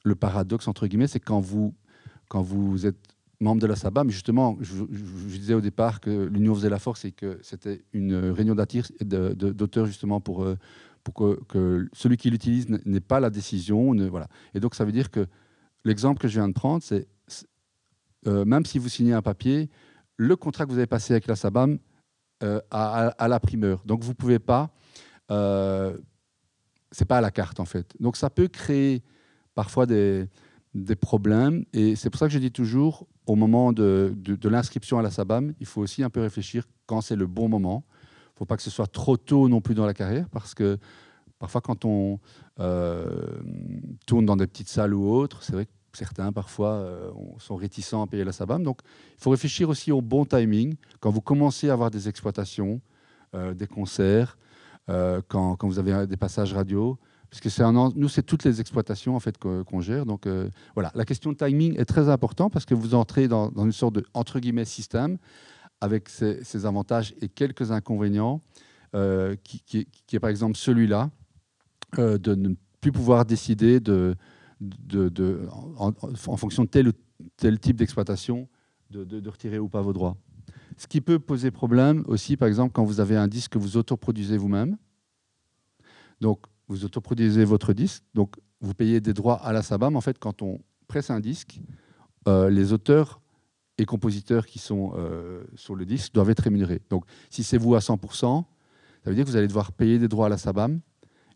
le 0.05 0.15
paradoxe 0.15 0.69
entre 0.69 0.87
guillemets, 0.87 1.09
c'est 1.09 1.21
quand 1.21 1.41
vous 1.41 1.75
quand 2.29 2.43
vous 2.43 2.87
êtes 2.87 2.99
membre 3.41 3.63
de 3.63 3.67
la 3.67 3.77
SABAM, 3.77 4.11
justement, 4.11 4.59
je, 4.61 4.85
disais 4.85 5.55
au 5.55 5.61
départ 5.61 6.01
que 6.01 6.27
l'union 6.27 6.55
faisait 6.55 6.69
la 6.69 6.79
force 6.79 7.05
et 7.05 7.13
que 7.13 7.39
c'était 7.43 7.85
une 7.93 8.15
réunion 8.15 8.55
d'auteurs 8.55 9.87
justement 9.87 10.21
pour 10.21 10.47
pour 11.13 11.47
que, 11.47 11.89
celui 11.93 12.17
qui 12.17 12.31
l'utilise 12.31 12.69
n'ait 12.69 13.01
pas 13.01 13.21
la 13.21 13.31
décision. 13.31 13.95
Voilà. 14.09 14.29
Et 14.55 14.61
donc, 14.61 14.75
ça 14.75 14.85
veut 14.85 14.93
dire 14.93 15.11
que 15.11 15.27
l'exemple 15.85 16.21
que 16.21 16.29
je 16.29 16.35
viens 16.35 16.49
de 16.49 16.55
prendre, 16.55 16.83
c'est 16.83 17.09
euh, 18.27 18.45
même 18.45 18.65
si 18.65 18.79
vous 18.79 18.89
signez 18.89 19.13
un 19.13 19.23
papier, 19.23 19.71
le 20.17 20.35
contrat 20.37 20.67
que 20.67 20.71
vous 20.71 20.79
avez 20.79 20.87
passé 20.87 21.13
avec 21.13 21.27
la 21.27 21.37
SABAM 21.37 21.79
euh, 22.43 22.61
a, 22.71 23.29
la 23.29 23.41
primeur. 23.41 23.83
Donc, 23.85 24.03
vous 24.03 24.11
ne 24.11 24.17
pouvez 24.17 24.39
pas. 24.39 24.71
Euh, 25.31 25.97
c'est 26.91 27.05
pas 27.05 27.19
à 27.19 27.21
la 27.21 27.31
carte, 27.31 27.61
en 27.61 27.65
fait. 27.65 27.95
Donc, 28.01 28.17
ça 28.17 28.31
peut 28.31 28.49
créer 28.49 29.03
parfois 29.55 29.87
des, 29.87 30.29
des 30.75 30.97
problèmes. 30.97 31.65
Et 31.73 31.97
c'est 31.97 32.11
pour 32.11 32.19
ça 32.19 32.27
que 32.27 32.33
je 32.33 32.39
dis 32.39 32.53
toujours, 32.53 33.07
au 33.27 33.35
moment 33.35 33.73
de, 33.73 34.15
de, 34.17 34.49
l'inscription 34.49 34.99
à 34.99 35.03
la 35.03 35.11
SABAM, 35.11 35.53
il 35.61 35.67
faut 35.67 35.81
aussi 35.81 36.03
un 36.03 36.11
peu 36.11 36.21
réfléchir 36.21 36.65
quand 36.87 37.01
c'est 37.01 37.17
le 37.17 37.27
bon 37.27 37.49
moment 37.49 37.85
ne 38.39 38.45
faut 38.45 38.47
pas 38.47 38.57
que 38.57 38.63
ce 38.63 38.71
soit 38.71 38.87
trop 38.87 39.17
tôt 39.17 39.49
non 39.49 39.61
plus 39.61 39.75
dans 39.75 39.87
la 39.87 39.95
carrière, 39.95 40.29
parce 40.31 40.55
que 40.55 40.79
parfois 41.41 41.61
quand 41.61 41.85
on 41.85 42.21
euh, 42.61 43.41
tourne 44.07 44.25
dans 44.27 44.37
des 44.37 44.47
petites 44.47 44.69
salles 44.69 44.95
ou 44.95 45.11
autres, 45.11 45.43
c'est 45.43 45.55
vrai 45.55 45.67
que 45.67 45.73
certains 45.93 46.31
parfois 46.31 46.75
euh, 46.75 47.11
sont 47.39 47.57
réticents 47.57 48.03
à 48.03 48.07
payer 48.07 48.23
la 48.23 48.31
SABAM. 48.31 48.63
Donc 48.63 48.81
il 49.17 49.23
faut 49.23 49.31
réfléchir 49.31 49.69
aussi 49.69 49.91
au 49.91 50.01
bon 50.01 50.25
timing. 50.25 50.77
Quand 51.01 51.11
vous 51.11 51.21
commencez 51.21 51.69
à 51.69 51.73
avoir 51.73 51.91
des 51.91 52.09
exploitations, 52.09 52.81
euh, 53.35 53.55
des 53.55 53.67
concerts, 53.67 54.39
quand, 54.89 55.57
quand, 55.57 55.69
vous 55.69 55.79
avez 55.79 56.07
des 56.07 56.17
passages 56.17 56.55
radio, 56.55 56.99
parce 57.31 57.41
que 57.41 57.51
c'est 57.51 57.63
nous, 57.71 58.09
c'est 58.09 58.23
toutes 58.23 58.45
les 58.45 58.61
exploitations 58.61 59.15
en 59.15 59.21
fait 59.21 59.37
qu'on 59.39 59.81
gère. 59.81 60.07
Donc 60.07 60.27
voilà, 60.75 60.91
la 60.95 61.05
question 61.05 61.33
de 61.33 61.37
timing 61.37 61.79
est 61.79 61.85
très 61.85 62.09
importante 62.09 62.53
parce 62.53 62.65
que 62.65 62.75
vous 62.75 62.95
entrez 62.95 63.29
dans, 63.29 63.51
une 63.57 63.73
sorte 63.73 63.95
de 63.97 64.05
entre 64.15 64.41
guillemets 64.41 64.65
système 64.65 65.19
avec 65.81 66.09
ses, 66.09 66.67
avantages 66.67 67.15
et 67.21 67.29
quelques 67.29 67.71
inconvénients, 67.71 68.41
euh, 68.95 69.37
qui, 69.45 69.87
est 70.13 70.19
par 70.19 70.31
exemple 70.31 70.57
celui-là, 70.57 71.11
euh, 71.99 72.19
de 72.19 72.35
ne 72.35 72.55
plus 72.81 72.93
pouvoir 72.93 73.25
décider 73.25 73.81
de, 73.81 74.17
de, 74.61 75.47
en, 75.77 75.93
fonction 76.37 76.65
de 76.65 76.69
tel 76.69 76.89
ou 76.89 76.93
tel 77.37 77.59
type 77.59 77.77
d'exploitation 77.77 78.49
de, 78.91 79.29
retirer 79.29 79.59
ou 79.59 79.69
pas 79.69 79.83
vos 79.83 79.93
droits. 79.93 80.17
Ce 80.79 80.87
qui 80.87 81.01
peut 81.01 81.19
poser 81.19 81.51
problème 81.51 82.05
aussi, 82.07 82.37
par 82.37 82.47
exemple, 82.47 82.73
quand 82.73 82.85
vous 82.85 83.01
avez 83.01 83.17
un 83.17 83.27
disque 83.27 83.53
que 83.53 83.59
vous 83.59 83.77
autoproduisez 83.77 84.39
vous-même. 84.39 84.79
Donc, 86.21 86.47
vous 86.69 86.85
autoproduisez 86.85 87.45
votre 87.45 87.73
disque, 87.73 88.05
donc 88.15 88.37
vous 88.61 88.75
payez 88.75 89.01
des 89.01 89.13
droits 89.13 89.37
à 89.37 89.53
la 89.53 89.63
SABAM. 89.63 89.97
En 89.97 90.01
fait, 90.01 90.19
quand 90.19 90.41
on 90.43 90.61
presse 90.87 91.11
un 91.11 91.19
disque, 91.19 91.61
euh, 92.29 92.49
les 92.49 92.73
auteurs 92.73 93.21
et 93.77 93.87
compositeurs 93.87 94.47
qui 94.47 94.61
sont 94.61 94.93
euh, 94.97 95.43
sur 95.57 95.75
le 95.75 95.85
disque 95.85 96.13
doivent 96.15 96.31
être 96.31 96.45
rémunérés. 96.45 96.81
Donc, 96.91 97.05
si 97.29 97.43
c'est 97.43 97.59
vous 97.59 97.75
à 97.75 97.81
100%, 97.81 98.45
ça 99.03 99.11
veut 99.11 99.17
dire 99.17 99.25
que 99.25 99.31
vous 99.31 99.37
allez 99.37 99.49
devoir 99.49 99.73
payer 99.73 99.99
des 99.99 100.09
droits 100.09 100.27
à 100.27 100.29
la 100.29 100.39
SABAM, 100.39 100.81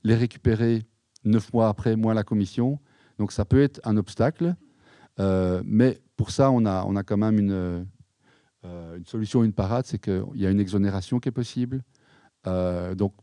les 0.05 0.15
récupérer 0.15 0.85
neuf 1.25 1.53
mois 1.53 1.69
après, 1.69 1.97
moins 1.97 2.15
la 2.15 2.25
commission. 2.25 2.79
Donc, 3.19 3.33
ça 3.33 3.45
peut 3.45 3.63
être 3.63 3.81
un 3.83 3.97
obstacle. 3.97 4.55
Euh, 5.19 5.63
mais 5.65 6.01
pour 6.17 6.31
ça, 6.31 6.51
on 6.53 6.65
a, 6.65 6.85
on 6.85 6.95
a 6.95 7.03
quand 7.03 7.17
même 7.17 7.39
une, 7.39 7.87
euh, 8.65 8.97
une 8.99 9.07
solution, 9.07 9.45
une 9.45 9.53
parade, 9.53 9.87
c'est 9.87 9.99
qu'il 9.99 10.23
y 10.35 10.47
a 10.47 10.51
une 10.51 10.61
exonération 10.61 11.21
qui 11.21 11.29
est 11.29 11.33
possible. 11.33 11.83
donc, 12.45 13.15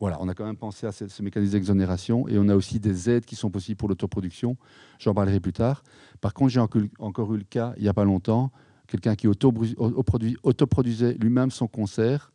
voilà, 0.00 0.16
on 0.20 0.28
a 0.28 0.34
quand 0.34 0.46
même 0.46 0.56
pensé 0.56 0.86
à 0.86 0.92
ce, 0.92 1.22
mécanisme 1.22 1.52
d'exonération 1.52 2.26
et 2.26 2.38
on 2.38 2.48
a 2.48 2.56
aussi 2.56 2.80
des 2.80 3.10
aides 3.10 3.26
qui 3.26 3.36
sont 3.36 3.50
possibles 3.50 3.76
pour 3.76 3.88
l'autoproduction. 3.88 4.56
J'en 4.98 5.12
parlerai 5.12 5.40
plus 5.40 5.52
tard. 5.52 5.82
Par 6.22 6.32
contre, 6.32 6.52
j'ai 6.52 6.60
encore 6.60 7.34
eu 7.34 7.36
le 7.36 7.44
cas 7.44 7.74
il 7.76 7.82
n'y 7.82 7.88
a 7.88 7.92
pas 7.92 8.04
longtemps, 8.04 8.50
quelqu'un 8.86 9.14
qui 9.14 9.28
autoproduisait 9.28 11.12
lui-même 11.20 11.50
son 11.50 11.68
concert. 11.68 12.32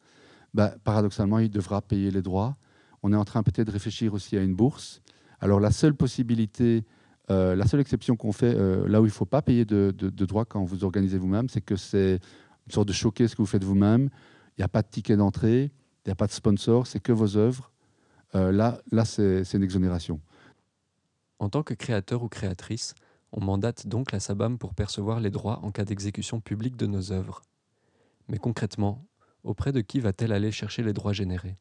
Bah, 0.53 0.75
paradoxalement, 0.83 1.39
il 1.39 1.49
devra 1.49 1.81
payer 1.81 2.11
les 2.11 2.21
droits. 2.21 2.55
On 3.01 3.11
est 3.11 3.17
en 3.17 3.25
train 3.25 3.41
peut-être 3.41 3.67
de 3.67 3.71
réfléchir 3.71 4.13
aussi 4.13 4.37
à 4.37 4.43
une 4.43 4.55
bourse. 4.55 5.01
Alors 5.39 5.59
la 5.59 5.71
seule 5.71 5.95
possibilité, 5.95 6.85
euh, 7.31 7.55
la 7.55 7.65
seule 7.65 7.79
exception 7.79 8.15
qu'on 8.15 8.31
fait 8.31 8.53
euh, 8.55 8.87
là 8.87 9.01
où 9.01 9.05
il 9.05 9.09
ne 9.09 9.13
faut 9.13 9.25
pas 9.25 9.41
payer 9.41 9.65
de, 9.65 9.91
droits 9.91 10.45
quand 10.45 10.63
vous 10.63 10.83
organisez 10.83 11.17
vous-même, 11.17 11.49
c'est 11.49 11.61
que 11.61 11.75
c'est 11.75 12.19
une 12.67 12.71
sorte 12.71 12.87
de 12.87 12.93
choquer 12.93 13.27
ce 13.27 13.35
que 13.35 13.41
vous 13.41 13.47
faites 13.47 13.63
vous-même. 13.63 14.09
Il 14.57 14.61
n'y 14.61 14.65
a 14.65 14.67
pas 14.67 14.81
de 14.81 14.87
ticket 14.87 15.17
d'entrée. 15.17 15.71
Il 16.05 16.09
n'y 16.09 16.11
a 16.11 16.15
pas 16.15 16.27
de 16.27 16.31
sponsor, 16.31 16.85
c'est 16.85 16.99
que 16.99 17.11
vos 17.11 17.35
œuvres. 17.35 17.71
Euh, 18.35 18.51
là, 18.51 18.79
là 18.91 19.05
c'est 19.05 19.41
une 19.53 19.63
exonération. 19.63 20.21
En 21.39 21.49
tant 21.49 21.63
que 21.63 21.73
créateur 21.73 22.21
ou 22.21 22.29
créatrice, 22.29 22.93
on 23.31 23.43
mandate 23.43 23.87
donc 23.87 24.11
la 24.11 24.19
SABAM 24.19 24.57
pour 24.57 24.75
percevoir 24.75 25.19
les 25.19 25.31
droits 25.31 25.59
en 25.63 25.71
cas 25.71 25.83
d'exécution 25.83 26.39
publique 26.39 26.77
de 26.77 26.85
nos 26.85 27.11
œuvres. 27.11 27.41
Mais 28.29 28.37
concrètement, 28.37 29.03
auprès 29.43 29.71
de 29.71 29.81
qui 29.81 29.99
va-t-elle 29.99 30.31
aller 30.31 30.51
chercher 30.51 30.83
les 30.83 30.93
droits 30.93 31.13
générés? 31.13 31.57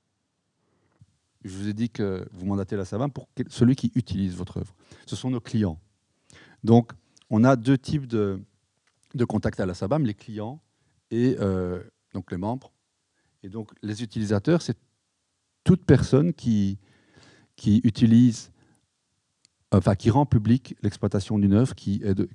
Je 1.44 1.56
vous 1.56 1.68
ai 1.68 1.72
dit 1.72 1.90
que 1.90 2.26
vous 2.32 2.46
mandatez 2.46 2.76
la 2.76 2.84
SABAM 2.84 3.10
pour 3.10 3.28
celui 3.48 3.76
qui 3.76 3.92
utilise 3.94 4.34
votre 4.34 4.58
œuvre. 4.58 4.74
Ce 5.06 5.14
sont 5.14 5.30
nos 5.30 5.40
clients. 5.40 5.78
Donc, 6.62 6.92
on 7.30 7.44
a 7.44 7.56
deux 7.56 7.76
types 7.76 8.06
de, 8.06 8.40
de 9.14 9.24
contacts 9.24 9.60
à 9.60 9.66
la 9.66 9.74
SABAM, 9.74 10.04
les 10.04 10.14
clients 10.14 10.62
et 11.10 11.36
euh, 11.40 11.82
donc 12.14 12.30
les 12.30 12.38
membres 12.38 12.74
et 13.44 13.50
donc, 13.50 13.70
les 13.82 14.02
utilisateurs, 14.02 14.62
c'est 14.62 14.78
toute 15.64 15.84
personne 15.84 16.32
qui, 16.32 16.78
qui 17.56 17.82
utilise, 17.84 18.50
enfin, 19.70 19.94
qui 19.94 20.08
rend 20.08 20.24
public 20.24 20.74
l'exploitation 20.82 21.38
d'une 21.38 21.52
œuvre 21.52 21.74
qui 21.74 22.00
est 22.02 22.14
de, 22.14 22.26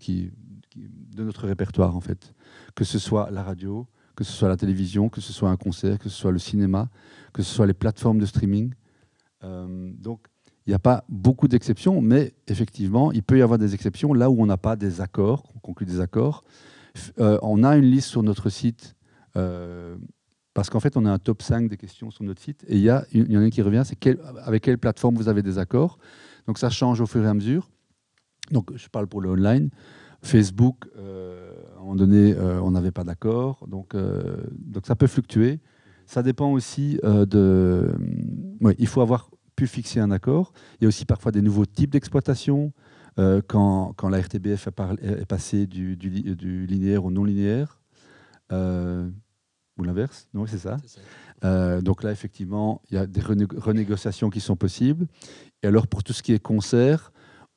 de 0.75 1.23
notre 1.23 1.47
répertoire, 1.47 1.95
en 1.95 1.99
fait. 1.99 2.35
Que 2.75 2.83
ce 2.83 2.99
soit 2.99 3.31
la 3.31 3.41
radio, 3.41 3.87
que 4.15 4.23
ce 4.23 4.31
soit 4.31 4.49
la 4.49 4.55
télévision, 4.55 5.09
que 5.09 5.19
ce 5.19 5.33
soit 5.33 5.49
un 5.49 5.57
concert, 5.57 5.97
que 5.97 6.09
ce 6.09 6.15
soit 6.15 6.31
le 6.31 6.37
cinéma, 6.37 6.91
que 7.33 7.41
ce 7.41 7.51
soit 7.51 7.65
les 7.65 7.73
plateformes 7.73 8.19
de 8.19 8.27
streaming. 8.27 8.75
Euh, 9.43 9.91
donc, 9.97 10.27
il 10.65 10.71
n'y 10.71 10.75
a 10.75 10.79
pas 10.79 11.03
beaucoup 11.09 11.47
d'exceptions, 11.47 12.01
mais 12.01 12.33
effectivement, 12.47 13.11
il 13.11 13.23
peut 13.23 13.37
y 13.37 13.41
avoir 13.41 13.57
des 13.57 13.73
exceptions 13.73 14.13
là 14.13 14.29
où 14.29 14.41
on 14.41 14.45
n'a 14.45 14.57
pas 14.57 14.75
des 14.75 15.01
accords, 15.01 15.43
on 15.55 15.59
conclut 15.59 15.85
des 15.85 15.99
accords. 15.99 16.43
Euh, 17.19 17.39
on 17.41 17.63
a 17.63 17.75
une 17.77 17.85
liste 17.85 18.09
sur 18.09 18.23
notre 18.23 18.49
site, 18.49 18.95
euh, 19.35 19.95
parce 20.53 20.69
qu'en 20.69 20.79
fait, 20.79 20.97
on 20.97 21.05
a 21.05 21.11
un 21.11 21.19
top 21.19 21.41
5 21.41 21.69
des 21.69 21.77
questions 21.77 22.11
sur 22.11 22.23
notre 22.23 22.41
site, 22.41 22.65
et 22.67 22.77
il 22.77 22.81
y, 22.81 22.85
y 22.85 22.91
en 22.91 23.41
a 23.41 23.43
une 23.45 23.49
qui 23.49 23.61
revient, 23.61 23.83
c'est 23.85 23.97
avec 24.43 24.63
quelle 24.63 24.77
plateforme 24.77 25.15
vous 25.15 25.29
avez 25.29 25.41
des 25.41 25.57
accords. 25.57 25.97
Donc 26.45 26.57
ça 26.57 26.69
change 26.69 27.01
au 27.01 27.05
fur 27.05 27.23
et 27.23 27.27
à 27.27 27.33
mesure. 27.33 27.69
Donc 28.51 28.75
je 28.75 28.87
parle 28.89 29.07
pour 29.07 29.21
le 29.21 29.29
online. 29.29 29.69
Facebook, 30.21 30.85
à 30.97 31.77
un 31.77 31.79
moment 31.79 31.95
donné, 31.95 32.35
on 32.37 32.71
n'avait 32.71 32.91
pas 32.91 33.05
d'accord, 33.05 33.65
donc, 33.67 33.95
donc 33.95 34.85
ça 34.85 34.95
peut 34.95 35.07
fluctuer. 35.07 35.61
Ça 36.09 36.23
dépend 36.23 36.51
aussi 36.51 36.99
de... 37.03 37.93
Ouais, 38.61 38.75
il 38.79 38.87
faut 38.87 39.01
avoir 39.01 39.29
pu 39.55 39.67
fixer 39.67 39.99
un 39.99 40.09
accord. 40.09 40.53
Il 40.79 40.83
y 40.83 40.85
a 40.85 40.87
aussi 40.87 41.05
parfois 41.05 41.31
des 41.31 41.43
nouveaux 41.43 41.67
types 41.67 41.91
d'exploitation. 41.91 42.73
Euh, 43.19 43.41
quand, 43.45 43.93
quand, 43.97 44.09
la 44.09 44.19
RTBF 44.19 44.67
est 44.67 45.25
passée 45.25 45.67
du, 45.67 45.97
du, 45.97 46.65
linéaire 46.65 47.03
au 47.03 47.11
non 47.11 47.25
linéaire, 47.25 47.81
euh, 48.51 49.09
ou 49.77 49.83
l'inverse, 49.83 50.27
non, 50.33 50.45
c'est 50.47 50.57
ça. 50.57 50.77
Euh, 51.43 51.81
donc 51.81 52.01
là, 52.03 52.11
effectivement, 52.11 52.81
il 52.89 52.95
y 52.95 52.97
a 52.97 53.05
des 53.05 53.21
renégociations 53.21 54.29
qui 54.29 54.39
sont 54.39 54.55
possibles. 54.55 55.05
Et 55.61 55.67
alors, 55.67 55.85
pour 55.87 56.03
tout 56.03 56.13
ce 56.13 56.23
qui 56.23 56.33
est 56.33 56.39
concert, 56.39 57.11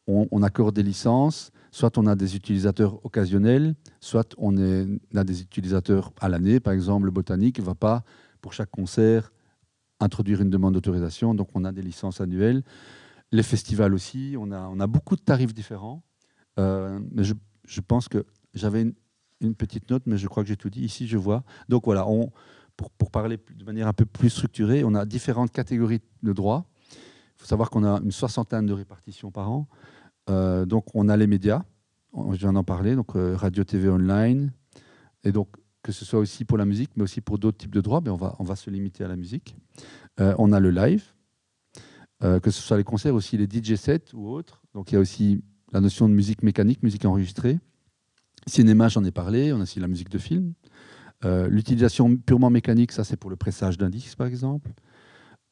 on, 0.09 0.43
accorde 0.43 0.75
des 0.75 0.83
licences. 0.83 1.53
Soit 1.71 1.97
on 1.97 2.07
a 2.07 2.17
des 2.17 2.37
utilisateurs 2.37 3.03
occasionnels, 3.05 3.75
soit 4.01 4.35
on, 4.37 4.59
est, 4.59 4.87
on 5.15 5.17
a 5.17 5.25
des 5.25 5.41
utilisateurs 5.41 6.13
à 6.21 6.29
l'année. 6.29 6.61
Par 6.61 6.75
exemple, 6.75 7.07
le 7.07 7.13
botanique 7.13 7.61
ne 7.61 7.65
va 7.65 7.75
pas, 7.75 8.03
pour 8.43 8.53
chaque 8.53 8.71
concert, 8.71 9.33
introduire 10.01 10.43
une 10.43 10.51
demande 10.51 10.75
d'autorisation. 10.75 11.35
Donc, 11.35 11.49
on 11.55 11.65
a 11.65 11.73
des 11.73 11.81
licences 11.81 12.21
annuelles. 12.21 12.63
Les 13.31 13.43
festivals 13.43 13.95
aussi, 13.95 14.37
on 14.39 14.51
a, 14.53 14.87
beaucoup 14.87 15.17
de 15.17 15.23
tarifs 15.23 15.55
différents. 15.55 16.03
Euh, 16.59 17.01
mais 17.13 17.25
je, 17.25 17.81
pense 17.81 18.09
que 18.09 18.27
j'avais 18.53 18.93
une, 19.41 19.55
petite 19.55 19.89
note, 19.89 20.03
mais 20.05 20.19
je 20.19 20.29
crois 20.29 20.43
que 20.43 20.51
j'ai 20.51 20.57
tout 20.57 20.69
dit. 20.69 20.83
Ici, 20.83 21.09
je 21.09 21.17
vois. 21.17 21.45
Donc 21.71 21.87
voilà, 21.87 22.07
on, 22.07 22.31
pour, 22.77 22.91
pour, 22.91 23.11
parler 23.11 23.39
de 23.57 23.65
manière 23.65 23.89
un 23.89 23.95
peu 23.95 24.05
plus 24.05 24.29
structurée, 24.29 24.85
on 24.85 24.95
a 24.95 25.07
différentes 25.07 25.51
catégories 25.51 26.03
de 26.23 26.33
droits. 26.35 26.67
Il 26.91 27.43
faut 27.43 27.47
savoir 27.47 27.71
qu'on 27.71 27.85
a 27.85 28.01
une 28.03 28.13
soixantaine 28.13 28.67
de 28.67 28.75
répartitions 28.75 29.31
par 29.31 29.51
an. 29.51 29.67
Euh, 30.31 30.67
donc 30.67 30.87
on 30.95 31.09
a 31.09 31.17
les 31.17 31.27
médias, 31.27 31.63
je 32.15 32.37
viens 32.37 32.53
d'en 32.53 32.65
parler, 32.65 32.95
donc 32.95 33.17
euh, 33.17 33.35
radio, 33.37 33.65
TV, 33.65 33.89
online. 33.89 34.53
Et 35.25 35.33
donc 35.33 35.49
que 35.83 35.93
ce 35.93 36.05
soit 36.05 36.21
aussi 36.21 36.45
pour 36.45 36.59
la 36.59 36.65
musique, 36.65 36.91
mais 36.97 37.03
aussi 37.03 37.21
pour 37.21 37.39
d'autres 37.39 37.59
types 37.59 37.75
de 37.75 37.81
droits, 37.81 38.01
mais 38.01 38.11
on, 38.11 38.17
va, 38.17 38.37
on 38.39 38.45
va 38.45 38.57
se 38.57 38.71
limiter 38.71 39.05
à 39.05 39.09
la 39.09 39.17
musique. 39.17 39.57
Euh, 40.21 40.35
on 40.39 40.53
a 40.53 40.61
le 40.61 40.71
live, 40.71 41.05
euh, 42.23 42.39
que 42.41 42.51
ce 42.51 42.63
soit 42.63 42.77
les 42.77 42.85
concerts, 42.85 43.15
aussi 43.15 43.37
les 43.37 43.47
DJ 43.47 43.75
sets 43.75 44.15
ou 44.15 44.29
autres. 44.29 44.63
Donc 44.75 44.93
il 44.93 44.95
y 44.95 44.99
a 44.99 45.01
aussi 45.01 45.43
la 45.73 45.81
notion 45.81 46.09
de 46.09 46.15
musique 46.15 46.43
mécanique, 46.43 46.83
musique 46.83 47.05
enregistrée. 47.05 47.59
Cinéma, 48.47 48.89
j'en 48.89 49.05
ai 49.05 49.11
parlé, 49.11 49.53
on 49.53 49.59
a 49.59 49.63
aussi 49.63 49.81
la 49.81 49.89
musique 49.89 50.09
de 50.09 50.19
film. 50.19 50.55
Euh, 51.25 51.49
l'utilisation 51.49 52.17
purement 52.17 52.51
mécanique, 52.51 52.93
ça 52.93 53.05
c'est 53.05 53.17
pour 53.17 53.31
le 53.31 53.37
pressage 53.37 53.79
disque 53.79 54.17
par 54.17 54.27
exemple. 54.27 54.73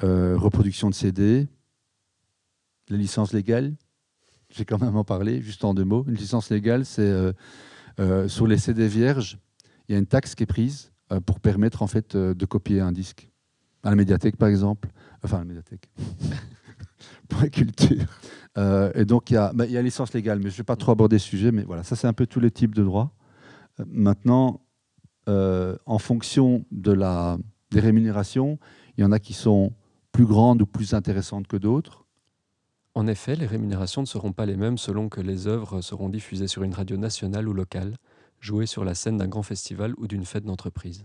reproduction 0.00 0.90
de 0.90 0.94
CD. 0.94 1.49
Les 2.88 2.99
licences 2.99 3.32
légales, 3.32 3.75
j'ai 4.49 4.64
quand 4.64 4.80
même 4.80 4.96
en 4.96 5.04
parlé, 5.04 5.42
juste 5.42 5.64
en 5.64 5.75
deux 5.75 5.84
mots. 5.84 6.04
Une 6.08 6.14
licence 6.14 6.50
légale, 6.50 6.84
c'est 6.84 7.32
sur 8.26 8.46
les 8.46 8.58
CD 8.58 8.88
vierges, 8.88 9.38
il 9.90 9.94
y 9.94 9.97
a 9.97 9.99
une 9.99 10.06
taxe 10.06 10.37
qui 10.37 10.44
est 10.44 10.47
prise 10.47 10.92
euh, 11.11 11.20
pour 11.20 11.40
permettre 11.40 11.82
en 11.82 11.88
fait 11.88 12.14
euh, 12.14 12.32
de 12.32 12.47
copier 12.47 12.80
un 12.80 12.92
disque. 12.92 13.28
À 13.82 13.90
la 13.90 13.97
médiathèque, 13.97 14.37
par 14.37 14.49
exemple. 14.49 14.88
Enfin, 15.25 15.38
à 15.38 15.40
la 15.40 15.47
médiathèque. 15.47 15.90
pour 17.28 17.40
la 17.40 17.49
culture. 17.49 18.06
Euh, 18.56 18.92
et 18.94 19.04
donc, 19.04 19.30
il 19.30 19.35
y, 19.35 19.37
a, 19.37 19.52
bah, 19.52 19.64
a 19.64 19.82
licence 19.82 20.12
légale, 20.14 20.38
mais 20.38 20.50
je 20.50 20.54
ne 20.54 20.59
vais 20.59 20.64
pas 20.64 20.76
trop 20.76 20.92
aborder 20.92 21.18
ce 21.18 21.26
sujet, 21.26 21.50
mais 21.50 21.64
voilà, 21.64 21.82
ça, 21.82 21.97
c'est 21.97 22.06
un 22.06 22.12
peu 22.12 22.26
tous 22.26 22.38
les 22.38 22.52
types 22.52 22.75
de 22.75 22.85
droits. 22.85 23.12
maintenant, 23.87 24.61
en 25.26 25.99
fonction 25.99 26.64
de 26.73 26.90
la, 26.90 27.38
des 27.70 27.78
rémunérations, 27.78 28.59
il 28.97 29.02
y 29.02 29.04
en 29.04 29.12
a 29.12 29.20
qui 29.20 29.32
sont 29.32 29.73
plus 30.11 30.26
grandes 30.26 30.62
ou 30.62 30.66
plus 30.66 30.92
intéressantes 30.94 31.47
que 31.47 31.56
d'autres. 31.56 32.04
En 32.94 33.06
effet, 33.06 33.37
les 33.37 33.47
rémunérations 33.47 34.02
ne 34.02 34.06
seront 34.06 34.32
pas 34.32 34.47
les 34.47 34.56
mêmes 34.56 34.76
selon 34.76 35.09
que 35.09 35.20
les 35.20 35.47
œuvres 35.47 35.80
seront 35.80 36.09
diffusées 36.09 36.49
sur 36.49 36.64
une 36.64 36.75
radio 36.75 36.97
nationale 36.97 37.49
ou 37.49 37.52
locale, 37.52 37.97
jouer 38.40 38.66
sur 38.66 38.85
la 38.85 38.94
scène 38.94 39.18
d'un 39.18 39.28
grand 39.28 39.42
festival 39.42 39.94
ou 39.99 40.06
d'une 40.06 40.25
fête 40.25 40.44
d'entreprise. 40.44 41.04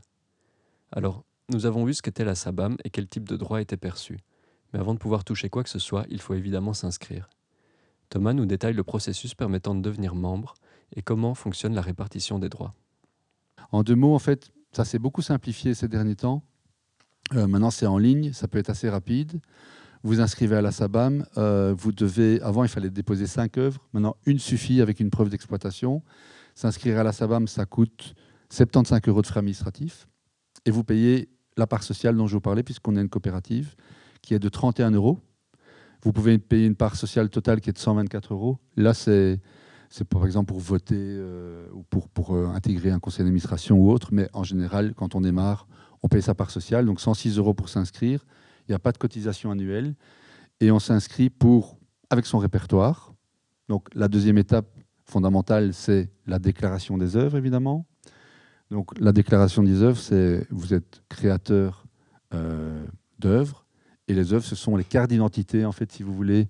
Alors, 0.91 1.23
nous 1.49 1.65
avons 1.65 1.85
vu 1.85 1.93
ce 1.93 2.01
qu'était 2.01 2.25
la 2.25 2.35
SABAM 2.35 2.77
et 2.83 2.89
quel 2.89 3.07
type 3.07 3.27
de 3.27 3.37
droit 3.37 3.61
était 3.61 3.77
perçu. 3.77 4.19
Mais 4.73 4.79
avant 4.79 4.93
de 4.93 4.99
pouvoir 4.99 5.23
toucher 5.23 5.49
quoi 5.49 5.63
que 5.63 5.69
ce 5.69 5.79
soit, 5.79 6.05
il 6.09 6.21
faut 6.21 6.33
évidemment 6.33 6.73
s'inscrire. 6.73 7.29
Thomas 8.09 8.33
nous 8.33 8.45
détaille 8.45 8.73
le 8.73 8.83
processus 8.83 9.35
permettant 9.35 9.75
de 9.75 9.81
devenir 9.81 10.15
membre 10.15 10.55
et 10.95 11.01
comment 11.01 11.33
fonctionne 11.33 11.73
la 11.73 11.81
répartition 11.81 12.39
des 12.39 12.49
droits. 12.49 12.73
En 13.71 13.83
deux 13.83 13.95
mots, 13.95 14.15
en 14.15 14.19
fait, 14.19 14.51
ça 14.71 14.85
s'est 14.85 14.99
beaucoup 14.99 15.21
simplifié 15.21 15.73
ces 15.73 15.87
derniers 15.87 16.15
temps. 16.15 16.43
Euh, 17.33 17.47
maintenant, 17.47 17.71
c'est 17.71 17.87
en 17.87 17.97
ligne, 17.97 18.33
ça 18.33 18.47
peut 18.47 18.59
être 18.59 18.69
assez 18.69 18.89
rapide. 18.89 19.39
Vous 20.03 20.21
inscrivez 20.21 20.55
à 20.55 20.61
la 20.61 20.71
SABAM, 20.71 21.25
euh, 21.37 21.73
vous 21.75 21.91
devez, 21.91 22.39
avant 22.41 22.63
il 22.63 22.69
fallait 22.69 22.91
déposer 22.91 23.25
cinq 23.25 23.57
œuvres, 23.57 23.87
maintenant 23.91 24.15
une 24.27 24.37
suffit 24.37 24.81
avec 24.81 24.99
une 24.99 25.09
preuve 25.09 25.29
d'exploitation. 25.29 26.03
S'inscrire 26.55 26.99
à 26.99 27.03
la 27.03 27.11
SABAM, 27.11 27.47
ça 27.47 27.65
coûte 27.65 28.15
75 28.49 29.01
euros 29.07 29.21
de 29.21 29.27
frais 29.27 29.39
administratifs. 29.39 30.07
Et 30.65 30.71
vous 30.71 30.83
payez 30.83 31.29
la 31.57 31.67
part 31.67 31.83
sociale 31.83 32.15
dont 32.15 32.27
je 32.27 32.33
vous 32.33 32.41
parlais, 32.41 32.63
puisqu'on 32.63 32.95
est 32.95 33.01
une 33.01 33.09
coopérative, 33.09 33.75
qui 34.21 34.33
est 34.33 34.39
de 34.39 34.49
31 34.49 34.91
euros. 34.91 35.19
Vous 36.01 36.13
pouvez 36.13 36.37
payer 36.37 36.65
une 36.65 36.75
part 36.75 36.95
sociale 36.95 37.29
totale 37.29 37.61
qui 37.61 37.69
est 37.69 37.73
de 37.73 37.77
124 37.77 38.33
euros. 38.33 38.59
Là, 38.77 38.93
c'est 38.93 39.41
par 40.09 40.25
exemple 40.25 40.47
pour 40.47 40.59
voter 40.59 40.95
euh, 40.97 41.67
ou 41.73 41.83
pour, 41.83 42.09
pour 42.09 42.35
euh, 42.35 42.47
intégrer 42.47 42.91
un 42.91 42.99
conseil 42.99 43.23
d'administration 43.23 43.77
ou 43.77 43.91
autre. 43.91 44.09
Mais 44.11 44.29
en 44.33 44.43
général, 44.43 44.93
quand 44.93 45.15
on 45.15 45.21
démarre, 45.21 45.67
on 46.03 46.07
paye 46.07 46.21
sa 46.21 46.35
part 46.35 46.51
sociale. 46.51 46.85
Donc 46.85 46.99
106 46.99 47.37
euros 47.37 47.53
pour 47.53 47.69
s'inscrire. 47.69 48.25
Il 48.67 48.71
n'y 48.71 48.75
a 48.75 48.79
pas 48.79 48.91
de 48.91 48.97
cotisation 48.97 49.51
annuelle. 49.51 49.95
Et 50.59 50.71
on 50.71 50.79
s'inscrit 50.79 51.29
pour 51.29 51.77
avec 52.09 52.25
son 52.25 52.37
répertoire. 52.37 53.13
Donc 53.67 53.87
la 53.95 54.07
deuxième 54.07 54.37
étape, 54.37 54.67
fondamentale, 55.05 55.73
c'est 55.73 56.09
la 56.27 56.39
déclaration 56.39 56.97
des 56.97 57.15
œuvres, 57.15 57.37
évidemment. 57.37 57.85
Donc 58.71 58.97
la 58.99 59.11
déclaration 59.11 59.63
des 59.63 59.81
œuvres, 59.81 59.99
c'est 59.99 60.47
vous 60.49 60.73
êtes 60.73 61.03
créateur 61.09 61.85
euh, 62.33 62.85
d'œuvres, 63.19 63.65
et 64.07 64.13
les 64.13 64.33
œuvres, 64.33 64.45
ce 64.45 64.55
sont 64.55 64.75
les 64.75 64.83
cartes 64.83 65.09
d'identité, 65.09 65.65
en 65.65 65.71
fait, 65.71 65.91
si 65.91 66.03
vous 66.03 66.13
voulez, 66.13 66.47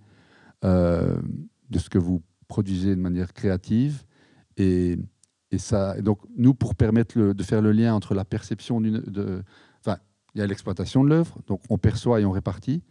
euh, 0.64 1.18
de 1.70 1.80
ce 1.80 1.90
que 1.90 1.98
vous 1.98 2.22
produisez 2.48 2.96
de 2.96 3.02
manière 3.02 3.34
créative. 3.34 4.04
Et, 4.58 4.98
ça, 5.58 6.02
donc 6.02 6.20
nous, 6.36 6.54
pour 6.54 6.76
permettre 6.76 7.18
de 7.18 7.44
faire 7.44 7.62
le 7.62 7.72
lien 7.72 7.94
entre 7.94 8.14
la 8.14 8.26
perception 8.26 8.82
d'une... 8.82 9.02
Enfin, 9.80 9.98
il 10.34 10.40
y 10.40 10.42
a 10.42 10.48
l'exploitation 10.48 11.02
de 11.02 11.08
l'œuvre, 11.08 11.38
donc 11.48 11.62
on 11.70 11.78
perçoit 11.78 12.20
et 12.20 12.26
on 12.26 12.32
répartit. 12.32 12.84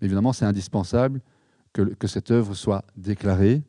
Mais 0.00 0.06
évidemment, 0.06 0.32
c'est 0.32 0.44
indispensable 0.44 1.20
que, 1.72 1.82
que, 1.82 2.06
cette 2.06 2.30
œuvre 2.30 2.54
soit 2.54 2.84
déclarée. 2.96 3.64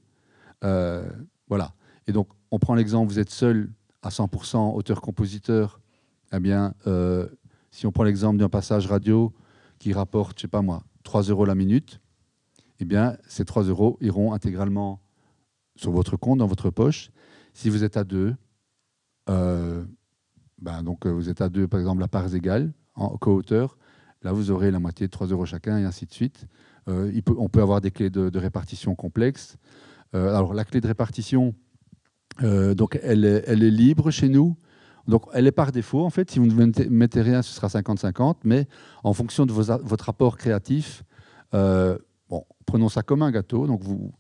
Euh, 0.64 1.10
voilà. 1.48 1.74
Et 2.08 2.12
donc, 2.12 2.30
on 2.52 2.60
prend 2.60 2.76
l'exemple, 2.76 3.12
vous 3.12 3.20
êtes 3.20 3.30
seul 3.30 3.72
à 4.02 4.10
100% 4.10 4.76
auteur-compositeur. 4.76 5.80
Eh 6.34 6.40
bien, 6.40 6.74
euh, 6.88 7.28
si 7.72 7.88
on 7.88 7.92
prend 7.92 8.04
l'exemple 8.04 8.38
d'un 8.38 8.50
passage 8.50 8.88
radio 8.88 9.34
qui 9.80 9.94
rapporte, 9.94 10.38
je 10.38 10.44
sais 10.44 10.48
pas 10.48 10.62
moi, 10.62 10.84
3 11.04 11.24
euros 11.24 11.46
la 11.46 11.56
minute, 11.56 12.00
eh 12.80 12.86
bien, 12.86 13.18
ces 13.28 13.46
3 13.46 13.64
euros 13.64 13.98
iront 14.02 14.34
intégralement 14.34 15.02
sur 15.76 15.92
votre 15.92 16.18
compte, 16.18 16.40
dans 16.40 16.48
votre 16.48 16.70
poche. 16.70 17.12
Si 17.54 17.70
vous 17.70 17.84
êtes 17.84 17.98
à 17.98 18.04
deux, 18.04 18.36
euh, 19.30 19.84
ben 20.62 20.84
donc 20.84 21.06
euh, 21.06 21.12
vous 21.12 21.30
êtes 21.30 21.42
à 21.42 21.50
deux, 21.50 21.68
par 21.68 21.80
exemple, 21.80 22.04
à 22.04 22.08
parts 22.08 22.34
égales, 22.36 22.74
en 22.96 23.18
co-auteur, 23.18 23.78
là 24.22 24.34
vous 24.34 24.52
aurez 24.52 24.72
la 24.72 24.80
moitié 24.80 25.08
de 25.08 25.12
3 25.12 25.28
euros 25.28 25.46
chacun 25.46 25.78
et 25.78 25.84
ainsi 25.84 26.06
de 26.06 26.14
suite. 26.14 26.46
on 26.88 27.50
peut 27.50 27.62
avoir 27.62 27.82
des 27.82 27.92
clés 27.92 28.10
de 28.10 28.38
répartition 28.38 28.96
complexes. 28.96 29.58
Euh, 30.16 30.36
alors 30.36 30.54
la 30.54 30.66
clé 30.66 30.82
de 30.82 30.88
répartition, 30.88 31.56
euh, 32.42 32.74
donc 32.74 33.00
elle 33.02 33.26
est, 33.26 33.44
elle 33.48 33.64
est, 33.64 33.72
libre 33.72 34.12
chez 34.12 34.30
nous. 34.30 34.56
Donc 35.08 35.26
elle 35.34 35.48
est 35.48 35.52
par 35.52 35.72
défaut, 35.72 36.06
en 36.06 36.10
fait, 36.10 36.32
si 36.32 36.40
vous 36.40 36.46
ne 36.46 36.90
mettez 36.90 37.22
rien, 37.22 37.42
ce 37.42 37.54
sera 37.54 37.68
50-50, 37.68 38.38
mais 38.44 38.68
en 39.04 39.14
fonction 39.14 39.46
de 39.46 39.52
votre 39.52 40.10
apport 40.10 40.38
créatif, 40.38 41.04
euh, 41.54 41.98
bon, 42.30 42.46
prenons 42.66 42.90
ça 42.90 43.04
comme 43.04 43.22
un 43.22 43.32
gâteau, 43.32 43.68
donc 43.68 43.82
vous, 43.82 44.14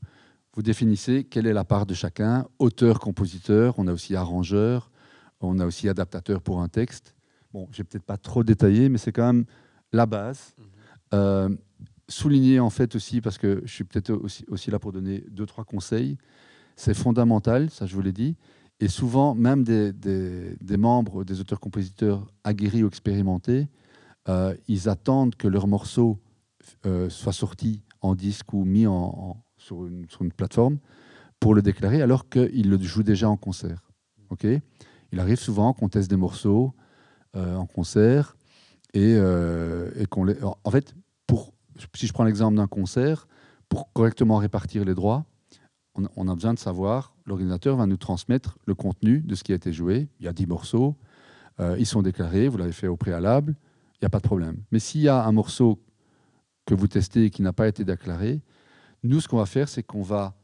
vous 0.54 0.62
définissez 0.62 1.24
quelle 1.24 1.48
est 1.48 1.54
la 1.54 1.64
part 1.64 1.86
de 1.86 1.94
chacun, 1.94 2.48
auteur, 2.60 3.00
compositeur, 3.00 3.76
on 3.78 3.88
a 3.88 3.94
aussi 3.94 4.16
arrangeur, 4.16 4.92
on 5.40 5.60
a 5.60 5.66
aussi 5.66 5.88
adaptateur 5.88 6.42
pour 6.42 6.62
un 6.62 6.68
texte. 6.68 7.16
Bon, 7.54 7.68
je 7.72 7.78
vais 7.78 7.84
peut-être 7.86 8.06
pas 8.06 8.18
trop 8.18 8.44
détailler, 8.44 8.90
mais 8.90 8.98
c'est 8.98 9.12
quand 9.12 9.32
même 9.32 9.46
la 9.94 10.06
base. 10.06 10.54
Mmh 10.58 11.56
souligner 12.14 12.60
en 12.60 12.70
fait 12.70 12.96
aussi, 12.96 13.20
parce 13.20 13.38
que 13.38 13.62
je 13.66 13.74
suis 13.74 13.84
peut-être 13.84 14.12
aussi, 14.48 14.72
là 14.72 14.80
pour 14.80 14.92
donner 14.92 15.24
deux, 15.30 15.46
trois 15.46 15.66
conseils, 15.66 16.18
c'est 16.76 16.94
fondamental, 16.94 17.70
ça 17.70 17.86
je 17.86 17.96
vous 17.96 18.02
l'ai 18.02 18.14
dit, 18.14 18.36
et 18.80 18.88
souvent 18.88 19.36
même 19.36 19.64
des, 19.64 20.78
membres, 20.78 21.24
des 21.24 21.40
auteurs-compositeurs 21.42 22.26
aguerris 22.44 22.84
ou 22.84 22.88
expérimentés, 22.88 23.68
euh, 24.30 24.56
ils 24.68 24.90
attendent 24.90 25.36
que 25.36 25.48
leur 25.48 25.68
morceau 25.68 26.20
euh, 26.86 27.10
soit 27.10 27.34
sorti 27.34 27.82
en 28.02 28.16
disque 28.16 28.54
ou 28.54 28.64
mis 28.64 28.88
en, 28.88 29.44
sur, 29.58 29.86
une, 29.86 30.06
plateforme 30.36 30.78
pour 31.40 31.54
le 31.56 31.62
déclarer 31.62 32.02
alors 32.02 32.30
qu'il 32.30 32.70
le 32.70 32.78
joue 32.82 33.04
déjà 33.04 33.30
en 33.30 33.38
concert. 33.38 33.90
il 34.44 35.20
arrive 35.20 35.40
souvent 35.40 35.74
qu'on 35.74 35.90
teste 35.90 36.10
des 36.10 36.16
morceaux 36.16 36.74
euh, 37.36 37.56
en 37.56 37.66
concert 37.66 38.36
et, 38.94 39.14
et 39.14 40.06
qu'on 40.06 40.26
les... 40.26 40.38
En 40.44 40.72
fait, 40.72 40.94
pour, 41.26 41.54
si 41.96 42.08
je 42.08 42.14
prends 42.14 42.24
l'exemple 42.24 42.56
d'un 42.56 42.68
concert, 42.68 43.28
pour 43.70 43.92
correctement 43.94 44.38
répartir 44.38 44.86
les 44.86 44.94
droits, 44.94 45.26
on, 46.16 46.28
a 46.28 46.34
besoin 46.34 46.54
de 46.54 46.60
savoir, 46.60 47.14
l'organisateur 47.26 47.76
va 47.76 47.86
nous 47.86 47.98
transmettre 47.98 48.58
le 48.66 48.74
contenu 48.74 49.22
de 49.22 49.36
ce 49.36 49.44
qui 49.44 49.52
a 49.52 49.56
été 49.56 49.72
joué. 49.72 50.10
Il 50.20 50.26
y 50.26 50.28
a 50.28 50.34
10 50.34 50.48
morceaux, 50.48 50.96
euh, 51.60 51.76
ils 51.78 51.86
sont 51.86 52.02
déclarés, 52.02 52.48
vous 52.48 52.58
l'avez 52.58 52.72
fait 52.72 52.88
au 52.88 52.98
préalable, 52.98 53.56
il 53.96 53.98
n'y 54.02 54.06
a 54.08 54.10
pas 54.10 54.18
de 54.18 54.24
problème. 54.24 54.58
Mais 54.72 54.80
s'il 54.80 55.02
y 55.02 55.08
a 55.08 55.24
un 55.24 55.32
morceau 55.32 55.80
que 56.66 56.74
vous 56.74 56.88
testez 56.88 57.30
qui 57.30 57.42
n'a 57.42 57.54
pas 57.54 57.68
été 57.68 57.84
déclaré, 57.84 58.42
nous, 59.04 59.20
ce 59.20 59.28
qu'on 59.28 59.38
va 59.38 59.46
faire, 59.46 59.70
c'est 59.70 59.84
qu'on 59.84 60.02
va 60.02 60.36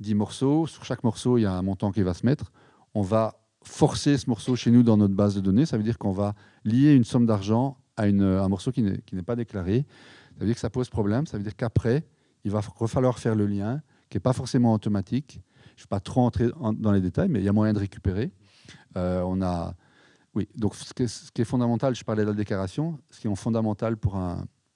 10 0.00 0.14
morceaux, 0.14 0.66
sur 0.66 0.84
chaque 0.84 1.04
morceau, 1.04 1.38
il 1.38 1.42
y 1.42 1.46
a 1.46 1.52
un 1.52 1.62
montant 1.62 1.92
qui 1.92 2.02
va 2.02 2.14
se 2.14 2.26
mettre, 2.26 2.52
on 2.94 3.02
va 3.02 3.36
forcer 3.62 4.16
ce 4.18 4.28
morceau 4.28 4.56
chez 4.56 4.70
nous 4.70 4.82
dans 4.82 4.96
notre 4.96 5.14
base 5.14 5.34
de 5.34 5.40
données, 5.40 5.66
ça 5.66 5.76
veut 5.76 5.82
dire 5.82 5.98
qu'on 5.98 6.12
va 6.12 6.34
lier 6.64 6.94
une 6.94 7.04
somme 7.04 7.26
d'argent 7.26 7.78
à 7.96 8.04
un 8.04 8.48
morceau 8.48 8.72
qui 8.72 8.82
n'est 8.82 9.22
pas 9.22 9.36
déclaré. 9.36 9.86
Ça 10.36 10.40
veut 10.40 10.46
dire 10.46 10.54
que 10.54 10.60
ça 10.60 10.70
pose 10.70 10.90
problème, 10.90 11.26
ça 11.26 11.38
veut 11.38 11.42
dire 11.42 11.56
qu'après, 11.56 12.04
il 12.44 12.50
va 12.50 12.60
falloir 12.60 13.18
faire 13.18 13.34
le 13.34 13.46
lien, 13.46 13.80
qui 14.10 14.16
n'est 14.16 14.20
pas 14.20 14.34
forcément 14.34 14.74
automatique. 14.74 15.40
Je 15.76 15.82
ne 15.82 15.84
vais 15.84 15.88
pas 15.88 16.00
trop 16.00 16.20
entrer 16.20 16.48
dans 16.74 16.92
les 16.92 17.00
détails, 17.00 17.28
mais 17.28 17.40
il 17.40 17.44
y 17.44 17.48
a 17.48 17.52
moyen 17.52 17.72
de 17.72 17.78
récupérer. 17.78 18.30
Euh, 18.96 19.22
on 19.22 19.40
a, 19.40 19.74
oui, 20.34 20.46
donc 20.54 20.74
ce 20.74 20.92
qui, 20.92 21.02
est, 21.42 21.44
fondamental, 21.44 21.94
je 21.94 22.04
parlais 22.04 22.22
de 22.22 22.28
la 22.28 22.34
déclaration, 22.34 22.98
ce 23.10 23.20
qui 23.20 23.28
est 23.28 23.34
fondamental 23.34 23.96
pour 23.96 24.14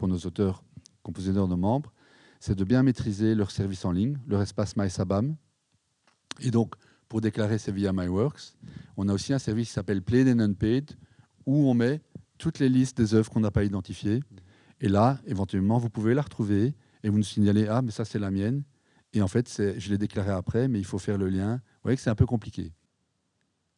nos 0.03 0.19
auteurs, 0.19 0.65
compositeurs, 1.03 1.47
nos 1.47 1.57
membres, 1.57 1.93
c'est 2.39 2.55
de 2.55 2.65
bien 2.65 2.83
maîtriser 2.83 3.35
leur 3.35 3.51
service 3.51 3.85
en 3.85 3.93
ligne, 3.93 4.19
leur 4.27 4.41
espace 4.41 4.77
MySabam. 4.77 5.37
Et 6.41 6.51
donc, 6.51 6.75
pour 7.09 7.21
déclarer, 7.21 7.59
c'est 7.59 7.73
via 7.73 7.93
MyWorks. 7.93 8.55
On 8.97 9.09
a 9.09 9.13
aussi 9.13 9.35
un 9.35 9.39
service 9.39 9.69
qui 9.69 9.75
s'appelle 9.75 10.03
Played 10.03 10.29
and 10.29 10.41
Unpaid, 10.41 10.93
où 11.45 11.69
on 11.69 11.75
met 11.75 12.01
toutes 12.39 12.59
les 12.59 12.69
listes 12.69 12.97
des 12.97 13.15
œuvres 13.15 13.31
qu'on 13.31 13.41
n'a 13.41 13.51
pas 13.51 13.65
identifiées. 13.65 14.23
Et 14.81 14.89
là, 14.89 15.19
éventuellement, 15.27 15.79
vous 15.79 15.91
pouvez 15.91 16.15
la 16.15 16.23
retrouver 16.23 16.75
et 17.03 17.09
vous 17.09 17.19
nous 17.19 17.25
signalez 17.25 17.67
Ah, 17.69 17.83
mais 17.83 17.91
ça, 17.91 18.05
c'est 18.05 18.19
la 18.19 18.31
mienne. 18.31 18.63
Et 19.13 19.23
en 19.23 19.29
fait, 19.29 19.51
je 19.79 19.91
l'ai 19.91 19.99
déclaré 19.99 20.31
après, 20.31 20.69
mais 20.69 20.79
il 20.79 20.85
faut 20.85 20.99
faire 20.99 21.19
le 21.19 21.29
lien. 21.29 21.57
Vous 21.57 21.85
voyez 21.85 21.97
que 21.97 22.03
c'est 22.03 22.11
un 22.11 22.15
peu 22.15 22.27
compliqué. 22.27 22.73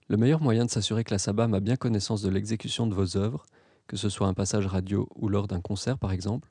Le 0.08 0.16
meilleur 0.16 0.42
moyen 0.42 0.64
de 0.66 0.70
s'assurer 0.70 1.04
que 1.04 1.14
la 1.14 1.18
SABAM 1.18 1.54
a 1.54 1.60
bien 1.60 1.76
connaissance 1.76 2.22
de 2.22 2.28
l'exécution 2.28 2.86
de 2.86 2.94
vos 2.94 3.16
œuvres, 3.16 3.46
que 3.86 3.96
ce 3.96 4.08
soit 4.08 4.26
un 4.26 4.34
passage 4.34 4.66
radio 4.66 5.08
ou 5.14 5.28
lors 5.28 5.48
d'un 5.48 5.60
concert 5.60 5.98
par 5.98 6.12
exemple, 6.12 6.50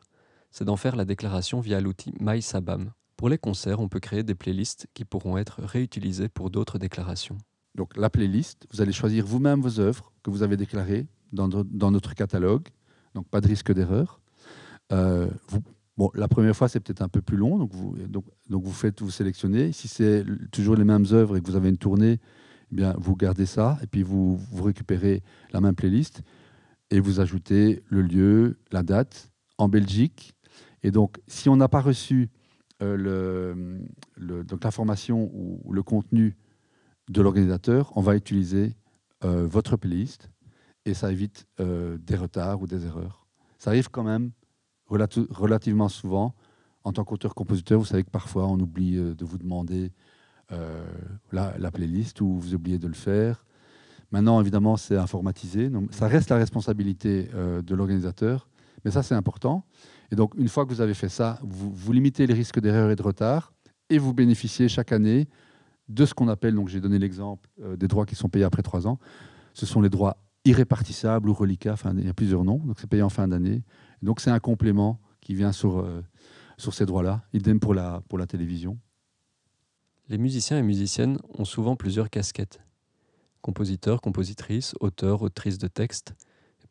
c'est 0.49 0.65
d'en 0.65 0.77
faire 0.77 0.95
la 0.95 1.05
déclaration 1.05 1.59
via 1.59 1.79
l'outil 1.79 2.13
MySabam. 2.19 2.91
Pour 3.17 3.29
les 3.29 3.37
concerts, 3.37 3.79
on 3.79 3.87
peut 3.87 3.99
créer 3.99 4.23
des 4.23 4.35
playlists 4.35 4.87
qui 4.93 5.05
pourront 5.05 5.37
être 5.37 5.61
réutilisées 5.61 6.27
pour 6.27 6.49
d'autres 6.49 6.79
déclarations. 6.79 7.37
Donc 7.75 7.95
la 7.95 8.09
playlist, 8.09 8.65
vous 8.71 8.81
allez 8.81 8.91
choisir 8.91 9.25
vous-même 9.25 9.61
vos 9.61 9.79
œuvres 9.79 10.11
que 10.23 10.31
vous 10.31 10.43
avez 10.43 10.57
déclarées 10.57 11.07
dans, 11.31 11.47
dans, 11.47 11.91
notre 11.91 12.15
catalogue, 12.15 12.67
donc 13.13 13.27
pas 13.29 13.41
de 13.41 13.47
risque 13.47 13.71
d'erreur. 13.71 14.20
Euh, 14.91 15.27
bon, 15.97 16.11
la 16.13 16.27
première 16.27 16.55
fois, 16.55 16.67
c'est 16.67 16.79
peut-être 16.79 17.01
un 17.01 17.07
peu 17.07 17.21
plus 17.21 17.37
long, 17.37 17.57
donc 17.57 17.73
vous, 17.73 17.95
donc, 18.07 18.25
donc 18.49 18.63
vous 18.63 18.71
faites, 18.71 19.01
vous 19.01 19.11
sélectionnez. 19.11 19.71
Si 19.71 19.87
c'est 19.87 20.25
toujours 20.51 20.75
les 20.75 20.83
mêmes 20.83 21.05
œuvres 21.11 21.37
et 21.37 21.41
que 21.41 21.47
vous 21.47 21.55
avez 21.55 21.69
une 21.69 21.77
tournée, 21.77 22.19
eh 22.71 22.75
bien, 22.75 22.95
vous 22.97 23.15
gardez 23.15 23.45
ça 23.45 23.77
et 23.81 23.87
puis 23.87 24.03
vous, 24.03 24.37
vous 24.37 24.63
récupérez 24.63 25.23
la 25.51 25.61
même 25.61 25.75
playlist 25.75 26.21
et 26.89 26.99
vous 26.99 27.19
ajoutez 27.19 27.83
le 27.89 28.01
lieu, 28.01 28.57
la 28.71 28.83
date 28.83 29.31
en 29.57 29.69
Belgique. 29.69 30.33
Et 30.83 30.91
donc, 30.91 31.19
si 31.27 31.49
on 31.49 31.55
n'a 31.55 31.67
pas 31.67 31.81
reçu 31.81 32.29
euh, 32.81 33.85
le, 34.17 34.43
donc 34.43 34.63
l'information 34.63 35.29
ou, 35.33 35.71
le 35.71 35.83
contenu 35.83 36.35
de 37.09 37.21
l'organisateur, 37.21 37.91
on 37.95 38.01
va 38.01 38.15
utiliser 38.15 38.75
euh, 39.23 39.45
votre 39.45 39.77
playlist 39.77 40.29
et 40.85 40.93
ça 40.95 41.11
évite 41.11 41.45
des 41.59 42.15
retards 42.15 42.59
ou 42.59 42.65
des 42.65 42.87
erreurs. 42.87 43.27
Ça 43.59 43.69
arrive 43.69 43.89
quand 43.89 44.03
même 44.03 44.31
relativement 44.91 45.89
souvent. 45.89 46.35
En 46.83 46.91
tant 46.93 47.03
qu'auteur-compositeur, 47.03 47.79
vous 47.79 47.85
savez 47.85 48.03
que 48.03 48.09
parfois 48.09 48.47
on 48.47 48.59
oublie 48.59 48.95
de 48.95 49.25
vous 49.25 49.37
demander 49.37 49.91
la, 51.31 51.57
la, 51.57 51.71
playlist 51.71 52.19
ou 52.21 52.39
vous 52.39 52.55
oubliez 52.55 52.77
de 52.77 52.87
le 52.87 52.93
faire. 52.93 53.45
Maintenant, 54.11 54.41
évidemment, 54.41 54.75
c'est 54.77 54.97
informatisé. 54.97 55.69
Donc, 55.69 55.93
ça 55.93 56.07
reste 56.07 56.29
la 56.29 56.35
responsabilité 56.35 57.29
de 57.33 57.75
l'organisateur, 57.75 58.49
mais 58.83 58.91
ça, 58.91 59.03
c'est 59.03 59.15
important. 59.15 59.63
Et 60.11 60.15
donc, 60.15 60.33
une 60.37 60.49
fois 60.49 60.65
que 60.65 60.69
vous 60.73 60.81
avez 60.81 60.93
fait 60.93 61.09
ça, 61.09 61.39
vous, 61.41 61.71
vous 61.73 61.93
limitez 61.93 62.27
les 62.27 62.33
risques 62.33 62.59
d'erreur 62.59 62.91
et 62.91 62.95
de 62.95 63.01
retard 63.01 63.53
et 63.89 63.97
vous 63.97 64.13
bénéficiez 64.13 64.67
chaque 64.67 64.91
année 64.91 65.27
de 65.87 66.05
ce 66.05 66.13
qu'on 66.13 66.27
appelle, 66.27 66.55
donc 66.55 66.69
j'ai 66.69 66.79
donné 66.79 66.99
l'exemple 66.99 67.49
euh, 67.61 67.75
des 67.75 67.87
droits 67.87 68.05
qui 68.05 68.15
sont 68.15 68.29
payés 68.29 68.45
après 68.45 68.61
trois 68.61 68.87
ans, 68.87 68.99
ce 69.53 69.65
sont 69.65 69.81
les 69.81 69.89
droits 69.89 70.17
irrépartissables 70.45 71.29
ou 71.29 71.33
reliquats, 71.33 71.73
enfin, 71.73 71.93
il 71.97 72.05
y 72.05 72.09
a 72.09 72.13
plusieurs 72.13 72.43
noms, 72.43 72.59
donc 72.59 72.79
c'est 72.79 72.89
payé 72.89 73.03
en 73.03 73.09
fin 73.09 73.27
d'année. 73.27 73.63
Donc 74.01 74.19
c'est 74.19 74.31
un 74.31 74.39
complément 74.39 74.99
qui 75.19 75.35
vient 75.35 75.51
sur, 75.51 75.79
euh, 75.79 76.03
sur 76.57 76.73
ces 76.73 76.85
droits-là, 76.85 77.23
idem 77.33 77.59
pour 77.59 77.73
la, 77.73 78.01
pour 78.09 78.17
la 78.17 78.27
télévision. 78.27 78.77
Les 80.09 80.17
musiciens 80.17 80.57
et 80.57 80.63
musiciennes 80.63 81.19
ont 81.37 81.45
souvent 81.45 81.75
plusieurs 81.75 82.09
casquettes. 82.09 82.61
Compositeurs, 83.41 84.01
compositrices, 84.01 84.75
auteurs, 84.79 85.21
autrices 85.21 85.57
de 85.57 85.67
textes 85.67 86.15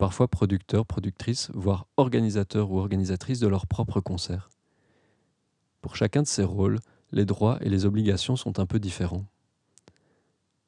parfois 0.00 0.28
producteurs, 0.28 0.86
productrices, 0.86 1.50
voire 1.52 1.86
organisateurs 1.98 2.72
ou 2.72 2.78
organisatrices 2.78 3.38
de 3.38 3.48
leurs 3.48 3.66
propres 3.66 4.00
concerts. 4.00 4.48
Pour 5.82 5.94
chacun 5.94 6.22
de 6.22 6.26
ces 6.26 6.42
rôles, 6.42 6.78
les 7.12 7.26
droits 7.26 7.58
et 7.60 7.68
les 7.68 7.84
obligations 7.84 8.34
sont 8.34 8.60
un 8.60 8.64
peu 8.64 8.80
différents. 8.80 9.26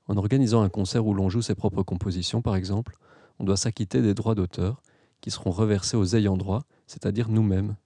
En 0.07 0.19
organisant 0.19 0.61
un 0.61 0.69
concert 0.69 1.07
où 1.07 1.15
l'on 1.15 1.31
joue 1.31 1.41
ses 1.41 1.55
propres 1.55 1.83
compositions, 1.83 2.43
par 2.43 2.57
exemple, 2.57 2.95
on 3.39 3.45
doit 3.45 3.57
s'acquitter 3.57 4.03
des 4.03 4.13
droits 4.13 4.35
d'auteur 4.35 4.83
qui 5.23 5.31
seront 5.31 5.51
reversés 5.51 5.97
aux 5.97 6.15
ayants 6.15 6.37
droit, 6.37 6.67
c'est-à-dire 6.87 7.31
nous-mêmes. 7.31 7.77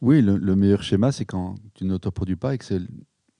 Oui, 0.00 0.20
le, 0.20 0.56
meilleur 0.56 0.82
schéma, 0.82 1.12
c'est 1.12 1.24
quand 1.24 1.54
tu 1.74 1.84
ne 1.84 1.90
t'autoproduis 1.90 2.36
pas 2.36 2.54
et 2.54 2.58
que 2.58 2.64
c'est 2.64 2.80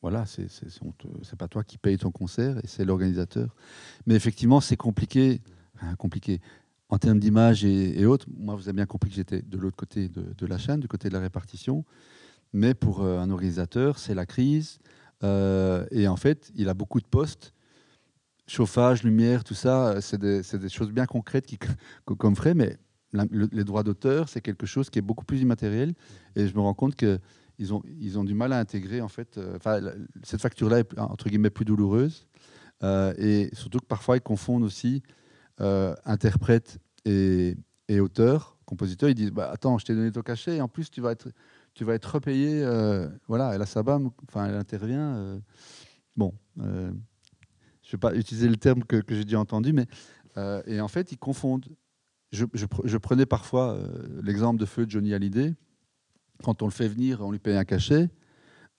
voilà, 0.00 0.26
c'est 0.26 1.38
pas 1.38 1.48
toi 1.48 1.64
qui 1.64 1.78
payes 1.78 1.96
ton 1.96 2.10
concert 2.10 2.60
c'est 2.64 2.84
l'organisateur. 2.84 3.56
Mais 4.06 4.14
effectivement, 4.14 4.60
c'est 4.60 4.76
compliqué, 4.76 5.40
compliqué 5.98 6.42
en 6.90 6.98
termes 6.98 7.18
d'image 7.18 7.64
et, 7.64 8.04
autres, 8.04 8.26
moi, 8.36 8.54
vous 8.54 8.68
avez 8.68 8.76
bien 8.76 8.86
compris 8.86 9.08
que 9.08 9.16
j'étais 9.16 9.40
de 9.40 9.56
l'autre 9.56 9.76
côté 9.76 10.08
de, 10.08 10.46
la 10.46 10.58
chaîne, 10.58 10.80
du 10.80 10.88
côté 10.88 11.08
de 11.08 11.14
la 11.14 11.20
répartition. 11.20 11.84
Mais 12.52 12.74
pour 12.74 13.02
euh, 13.02 13.18
un 13.18 13.30
organisateur, 13.30 13.98
c'est 13.98 14.14
la 14.14 14.26
crise. 14.26 14.78
Euh, 15.22 15.86
et 15.90 16.06
en 16.06 16.16
fait, 16.16 16.52
il 16.54 16.68
a 16.68 16.74
beaucoup 16.74 17.00
de 17.00 17.06
postes. 17.06 17.52
Chauffage, 18.46 19.02
lumière, 19.02 19.42
tout 19.42 19.54
ça, 19.54 20.00
c'est 20.02 20.18
des, 20.18 20.42
des, 20.42 20.68
choses 20.68 20.92
bien 20.92 21.06
concrètes 21.06 21.48
qu'on 22.04 22.34
ferait. 22.36 22.54
Mais 22.54 22.76
les 23.14 23.64
droits 23.64 23.82
d'auteur, 23.82 24.28
c'est 24.28 24.40
quelque 24.40 24.66
chose 24.66 24.90
qui 24.90 24.98
est 24.98 25.02
beaucoup 25.02 25.24
plus 25.24 25.40
immatériel. 25.40 25.94
Et 26.36 26.48
je 26.48 26.54
me 26.54 26.60
rends 26.60 26.74
compte 26.74 26.96
qu'ils 26.96 27.72
ont, 27.72 27.82
ils 28.00 28.18
ont 28.18 28.24
du 28.24 28.34
mal 28.34 28.52
à 28.52 28.58
intégrer, 28.58 29.00
en 29.00 29.08
fait. 29.08 29.38
Euh, 29.38 29.56
enfin, 29.56 29.80
cette 30.22 30.40
facture-là 30.40 30.80
est, 30.80 30.98
entre 30.98 31.28
guillemets, 31.28 31.50
plus 31.50 31.64
douloureuse. 31.64 32.26
et 32.82 33.50
surtout 33.52 33.78
que 33.78 33.86
parfois, 33.86 34.16
ils 34.16 34.22
confondent 34.22 34.64
aussi 34.64 35.02
euh, 35.60 35.94
interprète 36.04 36.78
et, 37.04 37.54
auteur, 38.00 38.56
compositeur, 38.64 39.08
ils 39.08 39.14
disent 39.14 39.30
bah, 39.30 39.50
Attends, 39.52 39.78
je 39.78 39.84
t'ai 39.84 39.94
donné 39.94 40.10
ton 40.10 40.22
cachet 40.22 40.56
et 40.56 40.60
en 40.60 40.66
plus, 40.66 40.90
tu 40.90 41.00
vas 41.00 41.12
être, 41.12 41.28
tu 41.74 41.84
vas 41.84 41.94
être 41.94 42.06
repayé. 42.06 42.60
Euh, 42.64 43.08
voilà, 43.28 43.54
et 43.54 43.58
la 43.58 43.66
Sabam, 43.66 44.10
enfin, 44.28 44.46
elle 44.46 44.56
intervient. 44.56 45.14
Euh, 45.14 45.38
bon, 46.16 46.34
je 46.56 46.62
ne 46.62 46.92
vais 47.92 47.98
pas 47.98 48.14
utiliser 48.16 48.48
le 48.48 48.56
terme 48.56 48.82
que, 48.82 49.00
j'ai 49.08 49.24
déjà 49.24 49.38
entendu, 49.38 49.72
mais. 49.72 49.86
et 50.66 50.80
en 50.80 50.88
fait, 50.88 51.12
ils 51.12 51.18
confondent. 51.18 51.66
Je, 52.34 52.96
prenais 52.96 53.26
parfois 53.26 53.78
l'exemple 54.22 54.60
de 54.60 54.66
feu 54.66 54.86
de 54.86 54.90
Johnny 54.90 55.14
Hallyday. 55.14 55.54
Quand 56.42 56.62
on 56.62 56.66
le 56.66 56.72
fait 56.72 56.88
venir, 56.88 57.20
on 57.20 57.30
lui 57.30 57.38
paye 57.38 57.56
un 57.56 57.64
cachet. 57.64 58.10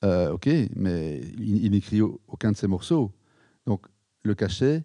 ok, 0.04 0.50
mais 0.76 1.22
il, 1.38 1.72
n'écrit 1.72 2.02
aucun 2.02 2.52
de 2.52 2.58
ses 2.58 2.68
morceaux. 2.68 3.12
Donc, 3.66 3.86
le 4.24 4.36
cachet, 4.36 4.84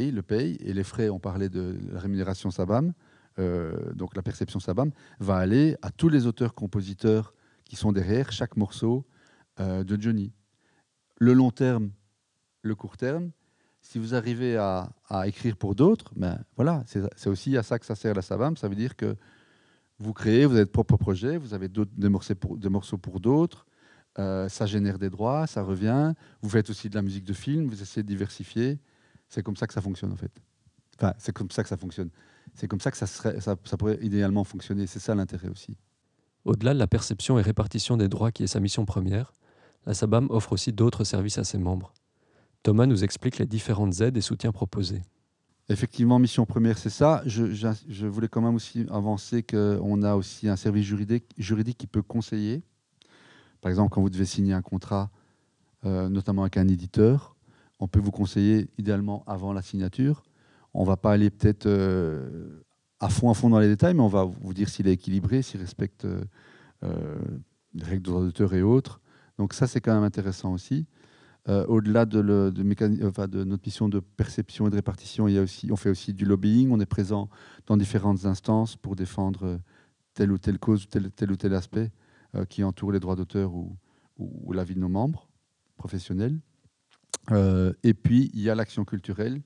il 0.00 0.14
le 0.14 0.22
paye, 0.22 0.56
et 0.60 0.72
les 0.72 0.84
frais, 0.84 1.08
on 1.08 1.18
parlait 1.18 1.48
de 1.48 1.78
la 1.92 2.00
rémunération 2.00 2.50
SABAM, 2.50 2.92
euh, 3.38 3.92
donc 3.94 4.16
la 4.16 4.22
perception 4.22 4.60
SABAM, 4.60 4.90
va 5.20 5.36
aller 5.36 5.76
à 5.82 5.90
tous 5.90 6.08
les 6.08 6.26
auteurs-compositeurs 6.26 7.34
qui 7.64 7.76
sont 7.76 7.92
derrière 7.92 8.32
chaque 8.32 8.56
morceau 8.56 9.06
euh, 9.60 9.84
de 9.84 10.00
Johnny. 10.00 10.32
Le 11.18 11.32
long 11.32 11.50
terme, 11.50 11.90
le 12.62 12.74
court 12.74 12.96
terme, 12.96 13.30
si 13.84 13.98
vous 13.98 14.14
arrivez 14.14 14.56
à, 14.56 14.88
écrire 15.26 15.56
pour 15.56 15.74
d'autres, 15.74 16.10
ben 16.16 16.42
voilà, 16.56 16.82
c'est 16.86 17.28
aussi 17.28 17.56
à 17.56 17.62
ça 17.62 17.78
que 17.78 17.84
ça 17.84 17.94
sert 17.94 18.14
la 18.14 18.22
SABAM. 18.22 18.56
Ça 18.56 18.66
veut 18.66 18.74
dire 18.74 18.96
que 18.96 19.14
vous 19.98 20.14
créez, 20.14 20.46
vous 20.46 20.54
avez 20.54 20.62
votre 20.62 20.72
propre 20.72 20.96
projet, 20.96 21.36
vous 21.36 21.52
avez 21.52 21.68
des 21.68 22.08
morceaux 22.08 22.96
pour, 22.96 23.20
d'autres, 23.20 23.66
euh, 24.18 24.48
ça 24.48 24.64
génère 24.64 24.98
des 24.98 25.10
droits, 25.10 25.46
ça 25.46 25.62
revient. 25.62 26.14
Vous 26.40 26.48
faites 26.48 26.70
aussi 26.70 26.88
de 26.88 26.94
la 26.94 27.02
musique 27.02 27.24
de 27.24 27.34
film, 27.34 27.68
vous 27.68 27.82
essayez 27.82 28.02
de 28.02 28.08
diversifier. 28.08 28.80
C'est 29.28 29.42
comme 29.42 29.54
ça 29.54 29.66
que 29.66 29.74
ça 29.74 29.82
fonctionne 29.82 30.12
en 30.12 30.16
fait. 30.16 30.32
Enfin, 30.96 31.12
c'est 31.18 31.32
comme 31.32 31.50
ça 31.50 31.62
que 31.62 31.68
ça 31.68 31.76
fonctionne. 31.76 32.08
C'est 32.54 32.66
comme 32.66 32.80
ça 32.80 32.90
que 32.90 32.96
ça, 32.96 33.76
pourrait 33.76 33.98
idéalement 34.00 34.44
fonctionner. 34.44 34.86
C'est 34.86 34.98
ça 34.98 35.14
l'intérêt 35.14 35.48
aussi. 35.48 35.76
Au-delà 36.46 36.72
de 36.72 36.78
la 36.78 36.86
perception 36.86 37.38
et 37.38 37.42
répartition 37.42 37.98
des 37.98 38.08
droits 38.08 38.32
qui 38.32 38.44
est 38.44 38.48
sa 38.48 38.60
mission 38.60 38.86
première, 38.86 39.34
la 39.84 39.92
SABAM 39.92 40.28
offre 40.30 40.52
aussi 40.52 40.72
d'autres 40.72 41.04
services 41.04 41.36
à 41.36 41.44
ses 41.44 41.58
membres. 41.58 41.92
Thomas 42.64 42.86
nous 42.86 43.04
explique 43.04 43.38
les 43.38 43.44
différentes 43.44 44.00
aides 44.00 44.16
et 44.16 44.22
soutiens 44.22 44.50
proposés. 44.50 45.02
Effectivement, 45.68 46.18
mission 46.18 46.46
première, 46.46 46.78
c'est 46.78 46.90
ça. 46.90 47.22
Je, 47.26 48.06
voulais 48.06 48.26
quand 48.26 48.40
même 48.40 48.54
aussi 48.54 48.86
avancer 48.90 49.42
qu'on 49.42 50.02
a 50.02 50.14
aussi 50.14 50.48
un 50.48 50.56
service 50.56 50.84
juridique, 50.86 51.28
qui 51.78 51.86
peut 51.86 52.00
conseiller. 52.00 52.62
Par 53.60 53.68
exemple, 53.68 53.92
quand 53.92 54.00
vous 54.00 54.08
devez 54.08 54.24
signer 54.24 54.54
un 54.54 54.62
contrat, 54.62 55.10
euh, 55.84 56.08
notamment 56.08 56.42
avec 56.42 56.56
un 56.56 56.66
éditeur, 56.66 57.36
on 57.80 57.86
peut 57.86 58.00
vous 58.00 58.10
conseiller 58.10 58.70
idéalement 58.78 59.24
avant 59.26 59.52
la 59.52 59.60
signature. 59.60 60.22
On 60.72 60.82
ne 60.82 60.86
va 60.86 60.96
pas 60.96 61.12
aller 61.12 61.28
peut-être 61.28 61.66
euh, 61.66 62.62
à 62.98 63.10
fond 63.10 63.30
à 63.30 63.34
fond 63.34 63.50
dans 63.50 63.58
les 63.60 63.68
détails, 63.68 63.92
mais 63.92 64.02
on 64.02 64.08
va 64.08 64.24
vous 64.24 64.54
dire 64.54 64.70
s'il 64.70 64.88
est 64.88 64.92
équilibré, 64.92 65.42
s'il 65.42 65.60
respecte 65.60 66.06
euh, 66.06 66.24
les 67.74 67.84
règles 67.84 68.04
d'auteur 68.04 68.54
et 68.54 68.62
autres. 68.62 69.02
Donc 69.36 69.52
ça, 69.52 69.66
c'est 69.66 69.82
quand 69.82 69.94
même 69.94 70.04
intéressant 70.04 70.52
aussi. 70.52 70.86
Euh, 71.48 71.66
au-delà 71.66 72.06
de, 72.06 72.22
notre 72.22 73.64
mission 73.66 73.88
de 73.90 74.00
perception 74.00 74.66
et 74.66 74.70
de 74.70 74.76
répartition, 74.76 75.26
on 75.26 75.76
fait 75.76 75.90
aussi 75.90 76.14
du 76.14 76.24
lobbying. 76.24 76.70
On 76.70 76.80
est 76.80 76.86
présent 76.86 77.28
dans 77.66 77.76
différentes 77.76 78.24
instances 78.24 78.76
pour 78.76 78.96
défendre 78.96 79.60
telle 80.14 80.32
ou 80.32 80.38
telle 80.38 80.58
cause, 80.58 80.88
tel, 80.88 81.10
tel 81.10 81.32
ou 81.32 81.36
tel 81.36 81.54
aspect 81.54 81.90
euh, 82.34 82.46
qui 82.46 82.64
entoure 82.64 82.92
les 82.92 83.00
droits 83.00 83.16
d'auteur 83.16 83.52
ou, 83.54 83.76
la 84.52 84.62
vie 84.62 84.74
de 84.74 84.80
nos 84.80 84.88
membres 84.88 85.28
professionnels. 85.76 86.38
Euh, 87.32 87.72
et 87.82 87.94
puis, 87.94 88.30
il 88.32 88.40
y 88.40 88.48
a 88.48 88.54
l'action 88.54 88.84
culturelle 88.84 89.42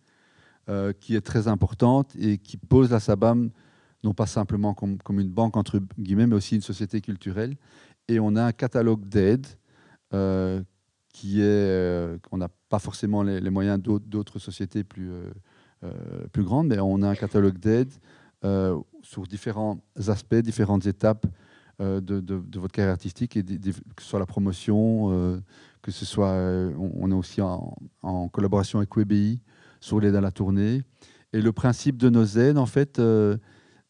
qui 1.00 1.16
est 1.16 1.22
très 1.22 1.48
importante 1.48 2.14
et 2.16 2.36
qui 2.36 2.58
pose 2.58 2.90
la 2.90 3.00
SABAM 3.00 3.50
non 4.04 4.12
pas 4.12 4.26
simplement 4.26 4.74
comme, 4.74 4.98
comme, 4.98 5.18
une 5.18 5.30
banque, 5.30 5.56
entre 5.56 5.80
guillemets, 5.98 6.26
mais 6.26 6.34
aussi 6.34 6.56
une 6.56 6.60
société 6.60 7.00
culturelle. 7.00 7.56
Et 8.06 8.20
on 8.20 8.36
a 8.36 8.44
un 8.44 8.52
catalogue 8.52 9.08
d'aides 9.08 9.46
qui 11.12 11.40
est 11.40 11.44
euh, 11.44 12.18
qu'on 12.18 12.38
n'a 12.38 12.48
pas 12.68 12.78
forcément 12.78 13.22
les, 13.22 13.50
moyens 13.50 13.80
d'autres 13.80 14.38
sociétés 14.38 14.84
plus, 14.84 15.10
euh, 15.10 15.30
euh, 15.84 15.92
plus 16.32 16.42
grandes, 16.42 16.68
mais 16.68 16.78
on 16.80 17.02
a 17.02 17.08
un 17.08 17.14
catalogue 17.14 17.58
d'aide 17.58 17.92
sur 19.02 19.26
différents 19.26 19.80
aspects, 20.06 20.36
différentes 20.36 20.86
étapes 20.86 21.26
de, 21.80 22.00
de, 22.00 22.58
votre 22.58 22.72
carrière 22.72 22.92
artistique, 22.92 23.32
que 23.34 24.02
ce 24.02 24.08
soit 24.08 24.20
la 24.20 24.26
promotion, 24.26 25.42
que 25.82 25.90
ce 25.90 26.04
soit, 26.04 26.34
on, 26.78 27.10
est 27.10 27.14
aussi 27.14 27.40
en, 27.40 28.28
collaboration 28.28 28.78
avec 28.78 28.96
WebI 28.96 29.40
sur 29.80 29.98
l'aide 29.98 30.14
à 30.14 30.20
la 30.20 30.30
tournée. 30.30 30.82
Et 31.32 31.40
le 31.40 31.52
principe 31.52 31.96
de 31.96 32.08
nos 32.10 32.24
aides, 32.24 32.58
en 32.58 32.66
fait, 32.66 33.00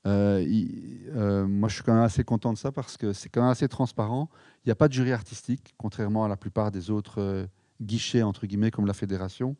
moi, 0.08 1.68
je 1.68 1.74
suis 1.74 1.82
quand 1.82 1.94
même 1.94 2.02
assez 2.02 2.24
content 2.24 2.52
de 2.52 2.58
ça 2.58 2.72
parce 2.72 2.96
que 2.96 3.12
c'est 3.12 3.28
quand 3.28 3.42
même 3.42 3.50
assez 3.50 3.68
transparent. 3.68 4.28
Il 4.64 4.68
n'y 4.68 4.72
a 4.72 4.76
pas 4.76 4.88
de 4.88 4.92
jury 4.92 5.12
artistique, 5.12 5.74
contrairement 5.76 6.24
à 6.24 6.28
la 6.28 6.36
plupart 6.36 6.70
des 6.70 6.90
autres 6.90 7.20
euh, 7.20 7.46
guichets, 7.80 8.22
entre 8.22 8.46
guillemets, 8.46 8.70
comme 8.70 8.86
la 8.86 8.94
fédération. 8.94 9.56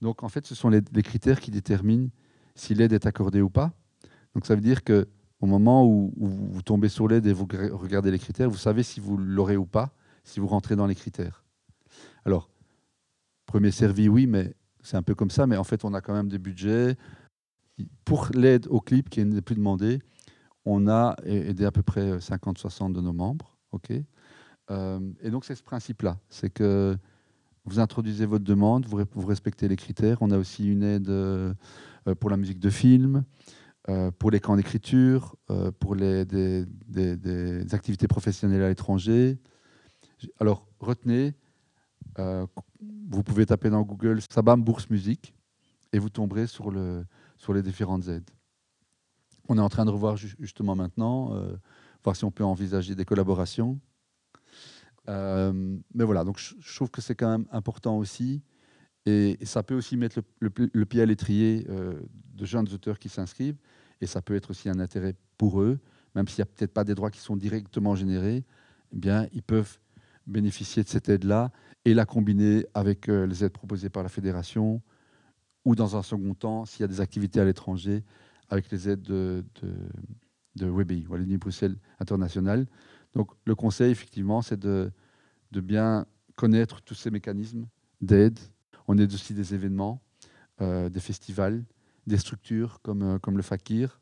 Donc, 0.00 0.22
en 0.22 0.28
fait, 0.28 0.46
ce 0.46 0.54
sont 0.54 0.68
les, 0.68 0.82
critères 1.02 1.40
qui 1.40 1.50
déterminent 1.50 2.08
si 2.54 2.74
l'aide 2.74 2.92
est 2.92 3.06
accordée 3.06 3.40
ou 3.40 3.50
pas. 3.50 3.72
Donc, 4.34 4.46
ça 4.46 4.54
veut 4.54 4.60
dire 4.60 4.84
que 4.84 5.08
au 5.40 5.46
moment 5.46 5.84
où, 5.86 6.12
vous 6.16 6.62
tombez 6.62 6.88
sur 6.88 7.08
l'aide 7.08 7.26
et 7.26 7.32
vous 7.32 7.46
regardez 7.72 8.10
les 8.10 8.18
critères, 8.18 8.48
vous 8.48 8.56
savez 8.56 8.82
si 8.82 9.00
vous 9.00 9.16
l'aurez 9.16 9.56
ou 9.56 9.66
pas, 9.66 9.94
si 10.22 10.40
vous 10.40 10.46
rentrez 10.46 10.76
dans 10.76 10.86
les 10.86 10.94
critères. 10.94 11.44
Alors, 12.24 12.48
premier 13.44 13.70
servi, 13.70 14.08
oui, 14.08 14.26
mais 14.26 14.54
c'est 14.82 14.96
un 14.96 15.02
peu 15.02 15.14
comme 15.14 15.30
ça. 15.30 15.46
Mais 15.46 15.56
en 15.56 15.64
fait, 15.64 15.84
on 15.84 15.94
a 15.94 16.00
quand 16.00 16.14
même 16.14 16.28
des 16.28 16.38
budgets 16.38 16.96
pour 18.04 18.28
l'aide 18.34 18.66
au 18.68 18.80
clip 18.80 19.10
qui 19.10 19.24
n'est 19.24 19.40
plus 19.40 19.56
demandée, 19.56 20.00
on 20.64 20.88
a 20.88 21.16
aidé 21.24 21.64
à 21.64 21.70
peu 21.70 21.82
près 21.82 22.18
50-60 22.18 22.92
de 22.92 23.00
nos 23.00 23.12
membres. 23.12 23.58
euh, 24.70 25.00
et 25.20 25.30
donc, 25.30 25.44
c'est 25.44 25.54
ce 25.54 25.62
principe-là. 25.62 26.18
C'est 26.28 26.50
que 26.50 26.96
vous 27.64 27.80
introduisez 27.80 28.26
votre 28.26 28.44
demande, 28.44 28.86
vous, 28.86 29.26
respectez 29.26 29.68
les 29.68 29.76
critères. 29.76 30.18
On 30.20 30.30
a 30.30 30.38
aussi 30.38 30.66
une 30.70 30.82
aide 30.82 31.08
euh, 31.08 31.54
pour 32.20 32.30
la 32.30 32.36
musique 32.36 32.60
de 32.60 32.70
film, 32.70 33.24
euh, 33.88 34.10
pour 34.10 34.30
les 34.30 34.40
camps 34.40 34.56
d'écriture, 34.56 35.36
pour 35.80 35.94
les, 35.94 36.24
des, 36.24 37.74
activités 37.74 38.08
professionnelles 38.08 38.62
à 38.62 38.68
l'étranger. 38.68 39.38
Alors, 40.40 40.66
retenez, 40.80 41.34
vous 42.18 43.22
pouvez 43.22 43.46
taper 43.46 43.70
dans 43.70 43.82
Google 43.82 44.20
Sabam 44.30 44.62
Bourse 44.62 44.88
Musique 44.90 45.34
et 45.92 45.98
vous 45.98 46.10
tomberez 46.10 46.46
sur 46.46 46.70
le, 46.70 47.04
sur 47.44 47.52
les 47.52 47.62
différentes 47.62 48.08
aides. 48.08 48.30
On 49.50 49.58
est 49.58 49.60
en 49.60 49.68
train 49.68 49.84
de 49.84 49.90
revoir 49.90 50.16
justement 50.16 50.74
maintenant, 50.74 51.34
euh, 51.34 51.54
voir 52.02 52.16
si 52.16 52.24
on 52.24 52.30
peut 52.30 52.42
envisager 52.42 52.94
des 52.94 53.04
collaborations. 53.04 53.78
Euh, 55.10 55.52
mais 55.94 56.04
voilà, 56.04 56.24
donc 56.24 56.38
je, 56.38 56.74
trouve 56.74 56.90
que 56.90 57.02
c'est 57.02 57.14
quand 57.14 57.28
même 57.28 57.46
important 57.52 57.98
aussi. 57.98 58.42
Et, 59.04 59.36
ça 59.42 59.62
peut 59.62 59.74
aussi 59.74 59.98
mettre 59.98 60.22
le, 60.40 60.84
pied 60.86 61.02
à 61.02 61.06
l'étrier 61.06 61.66
euh, 61.68 62.00
de 62.32 62.46
jeunes 62.46 62.72
auteurs 62.72 62.98
qui 62.98 63.10
s'inscrivent. 63.10 63.58
Et 64.00 64.06
ça 64.06 64.22
peut 64.22 64.34
être 64.34 64.48
aussi 64.48 64.70
un 64.70 64.78
intérêt 64.78 65.14
pour 65.36 65.60
eux, 65.60 65.78
même 66.14 66.26
s'il 66.26 66.38
n'y 66.38 66.48
a 66.48 66.52
peut-être 66.54 66.72
pas 66.72 66.84
des 66.84 66.94
droits 66.94 67.10
qui 67.10 67.20
sont 67.20 67.36
directement 67.36 67.94
générés, 67.94 68.42
eh 68.92 68.96
bien, 68.96 69.28
ils 69.34 69.42
peuvent 69.42 69.78
bénéficier 70.26 70.82
de 70.82 70.88
cette 70.88 71.10
aide-là 71.10 71.52
et 71.84 71.92
la 71.92 72.06
combiner 72.06 72.64
avec 72.72 73.08
les 73.08 73.44
aides 73.44 73.52
proposées 73.52 73.90
par 73.90 74.02
la 74.02 74.08
fédération, 74.08 74.80
ou 75.64 75.74
dans 75.74 75.96
un 75.96 76.02
second 76.02 76.34
temps, 76.34 76.64
s'il 76.64 76.80
y 76.80 76.84
a 76.84 76.88
des 76.88 77.00
activités 77.00 77.40
à 77.40 77.44
l'étranger, 77.44 78.04
avec 78.48 78.70
les 78.70 78.88
aides 78.88 79.02
de, 79.02 79.44
de, 79.62 79.72
de 80.56 80.66
WebI, 80.66 81.06
Wallonie 81.08 81.38
Bruxelles 81.38 81.76
International. 81.98 82.66
Donc 83.14 83.30
le 83.44 83.54
conseil, 83.54 83.90
effectivement, 83.90 84.42
c'est 84.42 84.58
de, 84.58 84.92
bien 85.50 86.06
connaître 86.36 86.82
tous 86.82 86.94
ces 86.94 87.10
mécanismes 87.10 87.66
d'aide. 88.00 88.38
On 88.88 88.98
aide 88.98 89.12
aussi 89.14 89.34
des 89.34 89.54
événements, 89.54 90.02
euh, 90.60 90.88
des 90.88 91.00
festivals, 91.00 91.64
des 92.06 92.18
structures 92.18 92.80
comme, 92.82 93.02
euh, 93.02 93.18
le 93.26 93.42
Fakir. 93.42 94.00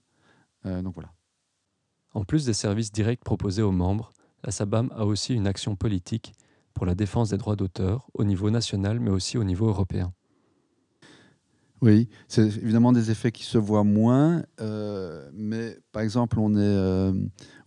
Euh, 0.65 0.83
donc 0.83 0.95
voilà. 0.95 1.13
En 2.15 2.25
plus 2.25 2.47
des 2.47 2.55
services 2.55 2.91
directs 2.91 3.23
proposés 3.23 3.63
aux 3.63 3.73
membres, 3.73 4.13
la 4.45 4.51
SABAM 4.51 4.91
a 4.95 5.05
aussi 5.05 5.35
une 5.35 5.47
action 5.47 5.77
politique 5.77 6.35
pour 6.75 6.87
la 6.87 6.95
défense 6.95 7.31
des 7.31 7.37
droits 7.37 7.57
d'auteur 7.57 8.09
au 8.15 8.25
niveau 8.25 8.51
national 8.51 8.99
mais 8.99 9.11
aussi 9.11 9.39
au 9.39 9.45
niveau 9.45 9.69
européen. 9.69 10.13
Oui, 11.83 12.09
c'est 12.29 12.47
évidemment 12.47 12.93
des 12.93 13.11
effets 13.11 13.33
qui 13.33 13.43
se 13.43 13.59
voient 13.59 13.83
moins, 13.83 14.45
euh, 14.61 15.29
mais 15.35 15.77
par 15.91 16.03
exemple, 16.03 16.39
on 16.39 16.55
est, 16.55 16.61
euh, 16.61 17.13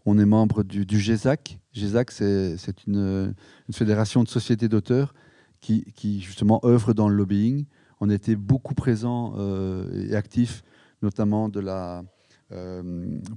on 0.05 0.17
est 0.17 0.25
membre 0.25 0.63
du, 0.63 0.97
GESAC. 0.97 1.59
GESAC, 1.73 2.11
c'est 2.11 2.55
une, 2.87 3.35
une, 3.67 3.73
fédération 3.73 4.23
de 4.23 4.29
sociétés 4.29 4.69
d'auteurs 4.69 5.13
qui, 5.59 5.83
qui, 5.95 6.21
justement 6.21 6.61
œuvre 6.63 6.93
dans 6.93 7.09
le 7.09 7.15
lobbying. 7.15 7.65
On 7.99 8.09
était 8.09 8.37
beaucoup 8.37 8.73
présents 8.73 9.33
euh, 9.37 10.07
et 10.09 10.15
actifs, 10.15 10.63
notamment 11.01 11.49
de 11.49 11.59
la, 11.59 12.01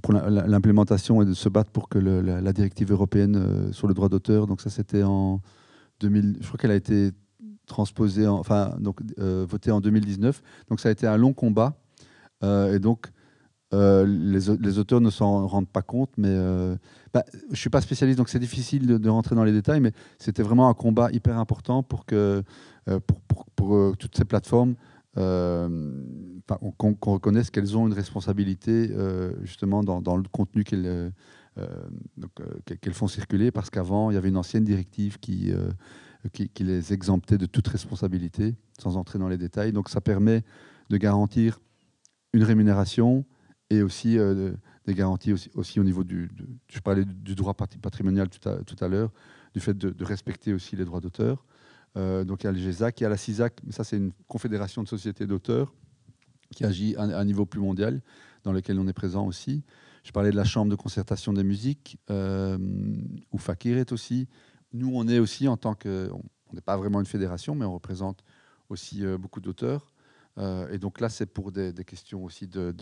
pour 0.01 0.13
l'implémentation 0.13 1.21
et 1.21 1.25
de 1.25 1.33
se 1.33 1.49
battre 1.49 1.71
pour 1.71 1.89
que 1.89 1.99
la, 1.99 2.53
directive 2.53 2.93
européenne 2.93 3.73
sur 3.73 3.89
le 3.89 3.93
droit 3.93 4.07
d'auteur, 4.07 4.47
donc 4.47 4.61
ça 4.61 4.69
c'était 4.69 5.03
en 5.03 5.41
2000, 5.99 6.37
je 6.39 6.47
crois 6.47 6.57
qu'elle 6.57 6.71
a 6.71 6.75
été 6.75 7.11
transposé, 7.69 8.27
enfin, 8.27 8.75
donc, 8.79 8.99
euh, 9.19 9.45
voté 9.47 9.71
en 9.71 9.79
2019. 9.79 10.41
Donc 10.69 10.81
ça 10.81 10.89
a 10.89 10.91
été 10.91 11.07
un 11.07 11.15
long 11.15 11.31
combat. 11.31 11.77
Euh, 12.43 12.75
et 12.75 12.79
donc, 12.79 13.07
euh, 13.73 14.05
les, 14.05 14.79
auteurs 14.79 14.99
ne 14.99 15.09
s'en 15.09 15.47
rendent 15.47 15.69
pas 15.69 15.83
compte, 15.83 16.09
mais 16.17 16.35
bah, 17.13 17.23
je 17.31 17.51
ne 17.51 17.55
suis 17.55 17.69
pas 17.69 17.79
spécialiste, 17.81 18.17
donc 18.17 18.27
c'est 18.27 18.39
difficile 18.39 18.87
de, 18.87 19.09
rentrer 19.09 19.35
dans 19.35 19.43
les 19.45 19.53
détails, 19.53 19.79
mais 19.79 19.93
c'était 20.17 20.43
vraiment 20.43 20.67
un 20.67 20.73
combat 20.73 21.09
hyper 21.11 21.37
important 21.37 21.83
pour 21.83 22.05
que 22.05 22.43
pour, 23.05 23.45
pour, 23.55 23.95
toutes 23.97 24.17
ces 24.17 24.25
plateformes 24.25 24.73
qu'on 25.15 27.13
reconnaisse 27.13 27.51
qu'elles 27.51 27.77
ont 27.77 27.85
une 27.85 27.93
responsabilité 27.93 28.91
justement 29.43 29.83
dans, 29.83 30.17
le 30.17 30.23
contenu 30.31 30.63
qu'elles 30.63 31.13
qu'elles 32.81 32.93
font 32.93 33.07
circuler, 33.07 33.51
parce 33.51 33.69
qu'avant, 33.69 34.09
il 34.09 34.15
y 34.15 34.17
avait 34.17 34.29
une 34.29 34.37
ancienne 34.37 34.63
directive 34.63 35.19
qui 35.19 35.53
qui, 36.27 36.63
les 36.63 36.93
exemptait 36.93 37.37
de 37.37 37.45
toute 37.45 37.67
responsabilité, 37.67 38.55
sans 38.79 38.97
entrer 38.97 39.19
dans 39.19 39.29
les 39.29 39.37
détails. 39.37 39.71
Donc 39.71 39.89
ça 39.89 40.01
permet 40.01 40.43
de 40.89 40.97
garantir 40.97 41.59
une 42.33 42.43
rémunération 42.43 43.25
et 43.69 43.81
aussi 43.81 44.17
euh, 44.17 44.53
des 44.85 44.95
garanties 44.95 45.33
aussi, 45.53 45.79
au 45.79 45.83
niveau 45.83 46.03
du... 46.03 46.29
je 46.67 46.79
parlais 46.79 47.05
du 47.05 47.35
droit 47.35 47.53
patrimonial 47.53 48.27
tout 48.29 48.39
à, 48.83 48.87
l'heure, 48.87 49.11
du 49.53 49.59
fait 49.59 49.77
de, 49.77 50.03
respecter 50.03 50.53
aussi 50.53 50.75
les 50.75 50.85
droits 50.85 50.99
d'auteur. 50.99 51.45
Euh, 51.97 52.23
donc 52.23 52.43
il 52.43 52.47
y 52.47 52.49
a 52.49 52.51
le 52.51 52.59
GESAC, 52.59 52.99
il 52.99 53.03
y 53.03 53.05
a 53.05 53.09
la 53.09 53.17
CISAC, 53.17 53.61
mais 53.65 53.71
ça 53.71 53.83
c'est 53.83 53.97
une 53.97 54.11
confédération 54.27 54.83
de 54.83 54.87
sociétés 54.87 55.25
d'auteurs 55.25 55.73
qui 56.55 56.65
agit 56.65 56.95
à 56.95 57.03
un 57.03 57.25
niveau 57.25 57.45
plus 57.45 57.59
mondial, 57.59 58.01
dans 58.43 58.51
lequel 58.51 58.79
on 58.79 58.87
est 58.87 58.93
présent 58.93 59.25
aussi. 59.25 59.63
Je 60.03 60.11
parlais 60.11 60.31
de 60.31 60.35
la 60.35 60.45
Chambre 60.45 60.71
de 60.71 60.75
concertation 60.75 61.33
des 61.33 61.43
musiques, 61.43 61.97
euh, 62.09 62.57
où 63.31 63.37
Fakir 63.37 63.77
est 63.77 63.91
aussi, 63.91 64.27
nous, 64.73 64.91
on 64.93 65.07
est 65.07 65.19
aussi 65.19 65.47
en 65.47 65.57
tant 65.57 65.73
que. 65.73 66.09
On 66.11 66.55
n'est 66.55 66.61
pas 66.61 66.77
vraiment 66.77 66.99
une 66.99 67.05
fédération, 67.05 67.53
mais 67.53 67.65
on 67.65 67.73
représente 67.73 68.23
aussi 68.69 69.05
euh, 69.05 69.17
beaucoup 69.17 69.41
d'auteurs. 69.41 69.91
Euh, 70.37 70.69
et 70.71 70.77
donc 70.77 70.99
là, 70.99 71.09
c'est 71.09 71.25
pour 71.25 71.51
des, 71.51 71.73
questions 71.85 72.23
aussi 72.23 72.47
de, 72.47 72.73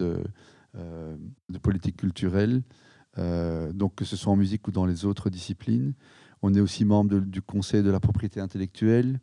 euh, 0.76 1.17
politique 1.62 1.97
culturelle. 1.97 2.62
donc 3.73 3.95
que 3.95 4.06
ce 4.06 4.15
soit 4.15 4.32
en 4.32 4.36
musique 4.36 4.67
ou 4.67 4.71
dans 4.71 4.86
les 4.86 5.06
autres 5.06 5.30
disciplines. 5.30 5.93
On 6.43 6.54
est 6.54 6.60
aussi 6.60 6.86
membre 6.86 7.19
du 7.19 7.41
Conseil 7.41 7.82
de 7.82 7.89
la 7.89 8.00
propriété 8.00 8.39
intellectuelle. 8.39 9.19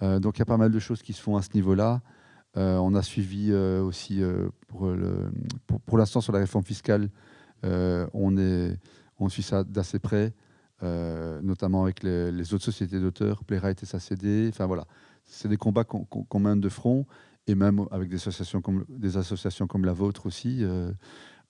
donc 0.00 0.36
il 0.36 0.40
y 0.40 0.42
a 0.42 0.46
pas 0.46 0.58
mal 0.58 0.70
de 0.70 0.78
choses 0.78 1.02
qui 1.02 1.14
se 1.14 1.22
font 1.22 1.36
à 1.36 1.42
ce 1.42 1.48
niveau-là. 1.54 2.02
on 2.56 2.94
a 2.94 3.02
suivi 3.02 3.54
aussi 3.54 4.20
pour, 4.66 5.96
l'instant 5.96 6.20
sur 6.20 6.34
la 6.34 6.40
réforme 6.40 6.64
fiscale, 6.64 7.08
on 7.62 9.28
suit 9.30 9.42
ça 9.42 9.64
d'assez 9.64 9.98
près. 9.98 10.34
Euh, 10.82 11.40
notamment 11.42 11.84
avec 11.84 12.02
les, 12.02 12.54
autres 12.54 12.64
sociétés 12.64 12.98
d'auteurs, 12.98 13.44
Playwright 13.44 13.80
et 13.82 13.86
SACD. 13.86 14.48
Enfin 14.48 14.66
voilà, 14.66 14.84
c'est 15.24 15.48
des 15.48 15.56
combats 15.56 15.84
qu'on 15.84 16.40
mène 16.40 16.60
de 16.60 16.68
front, 16.68 17.06
et 17.46 17.54
même 17.54 17.86
avec 17.92 18.08
des 18.08 18.16
associations 18.16 18.60
comme, 18.60 18.84
des 18.88 19.16
associations 19.16 19.68
comme 19.68 19.84
la 19.84 19.92
vôtre 19.92 20.26
aussi. 20.26 20.58
Euh, 20.62 20.90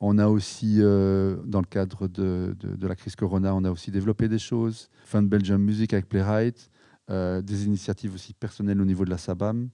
on 0.00 0.18
a 0.18 0.28
aussi, 0.28 0.78
euh, 0.80 1.36
dans 1.46 1.60
le 1.60 1.66
cadre 1.66 2.08
de, 2.08 2.54
de, 2.60 2.86
la 2.86 2.94
crise 2.94 3.16
Corona, 3.16 3.54
on 3.54 3.64
a 3.64 3.70
aussi 3.70 3.90
développé 3.90 4.28
des 4.28 4.38
choses. 4.38 4.90
Fun 5.04 5.22
Belgium 5.22 5.62
Music 5.62 5.94
avec 5.94 6.08
Playwright, 6.08 6.68
des 7.08 7.66
initiatives 7.66 8.14
aussi 8.14 8.32
personnelles 8.34 8.80
au 8.80 8.84
niveau 8.84 9.04
de 9.04 9.10
la 9.10 9.18
SABAM, 9.18 9.68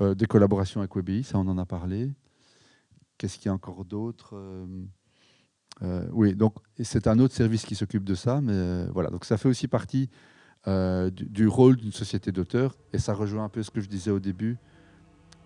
des 0.00 0.26
collaborations 0.26 0.80
avec 0.80 0.94
WebI, 0.94 1.24
ça 1.24 1.38
on 1.38 1.48
en 1.48 1.58
a 1.58 1.64
parlé. 1.64 2.12
Qu'est-ce 3.18 3.38
qu'il 3.38 3.46
y 3.46 3.48
a 3.48 3.54
encore 3.54 3.86
d'autre 3.86 4.36
euh, 5.82 6.04
oui, 6.12 6.34
donc 6.34 6.54
c'est 6.82 7.06
un 7.06 7.18
autre 7.18 7.34
service 7.34 7.64
qui 7.64 7.74
s'occupe 7.74 8.04
de 8.04 8.14
ça, 8.14 8.40
mais 8.40 8.52
euh, 8.54 8.86
voilà. 8.92 9.10
Donc 9.10 9.24
ça 9.24 9.36
fait 9.36 9.48
aussi 9.48 9.68
partie 9.68 10.08
euh, 10.68 11.10
du, 11.10 11.46
rôle 11.46 11.76
d'une 11.76 11.92
société 11.92 12.32
d'auteurs, 12.32 12.76
et 12.92 12.98
ça 12.98 13.14
rejoint 13.14 13.44
un 13.44 13.48
peu 13.48 13.62
ce 13.62 13.70
que 13.70 13.80
je 13.80 13.88
disais 13.88 14.10
au 14.10 14.18
début. 14.18 14.56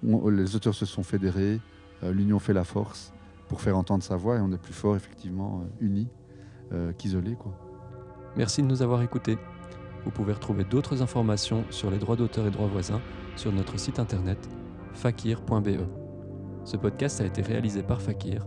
les 0.03 0.57
auteurs 0.57 0.75
se 0.75 0.87
sont 0.87 1.03
fédérés, 1.03 1.61
l'union 2.03 2.39
fait 2.39 2.55
la 2.55 2.65
force 2.65 3.13
pour 3.49 3.61
faire 3.61 3.77
entendre 3.77 4.03
sa 4.03 4.17
voix, 4.17 4.37
et 4.37 4.41
on 4.41 4.53
est 4.53 4.59
plus 4.59 4.73
fort 4.73 4.97
effectivement 4.97 5.65
unis 5.81 6.09
qu'isolés. 6.97 7.37
Merci 8.37 8.63
de 8.63 8.67
nous 8.69 8.81
avoir 8.81 9.03
écoutés. 9.03 9.37
Vous 10.05 10.11
pouvez 10.11 10.33
retrouver 10.33 10.65
d'autres 10.65 11.03
informations 11.03 11.65
sur 11.69 11.91
les 11.91 11.99
droits 11.99 12.17
d'auteur 12.17 12.47
et 12.47 12.51
droits 12.51 12.69
voisins 12.69 13.03
sur 13.37 13.53
notre 13.53 13.79
site 13.79 13.99
internet 13.99 14.39
fakir.be. 14.95 15.81
Ce 16.65 16.77
podcast 16.79 17.21
a 17.21 17.27
été 17.27 17.43
réalisé 17.43 17.83
par 17.83 18.01
Fakir 18.01 18.45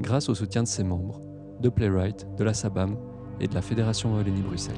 grâce 0.00 0.28
au 0.28 0.34
soutien 0.34 0.62
de 0.62 0.68
ses 0.68 0.84
membres, 0.84 1.20
de 1.60 1.68
Playwright, 1.68 2.26
de 2.36 2.44
la 2.44 2.54
SABAM 2.54 2.96
et 3.40 3.48
de 3.48 3.54
la 3.54 3.62
Fédération 3.62 4.14
Wallonie 4.14 4.42
Bruxelles. 4.42 4.74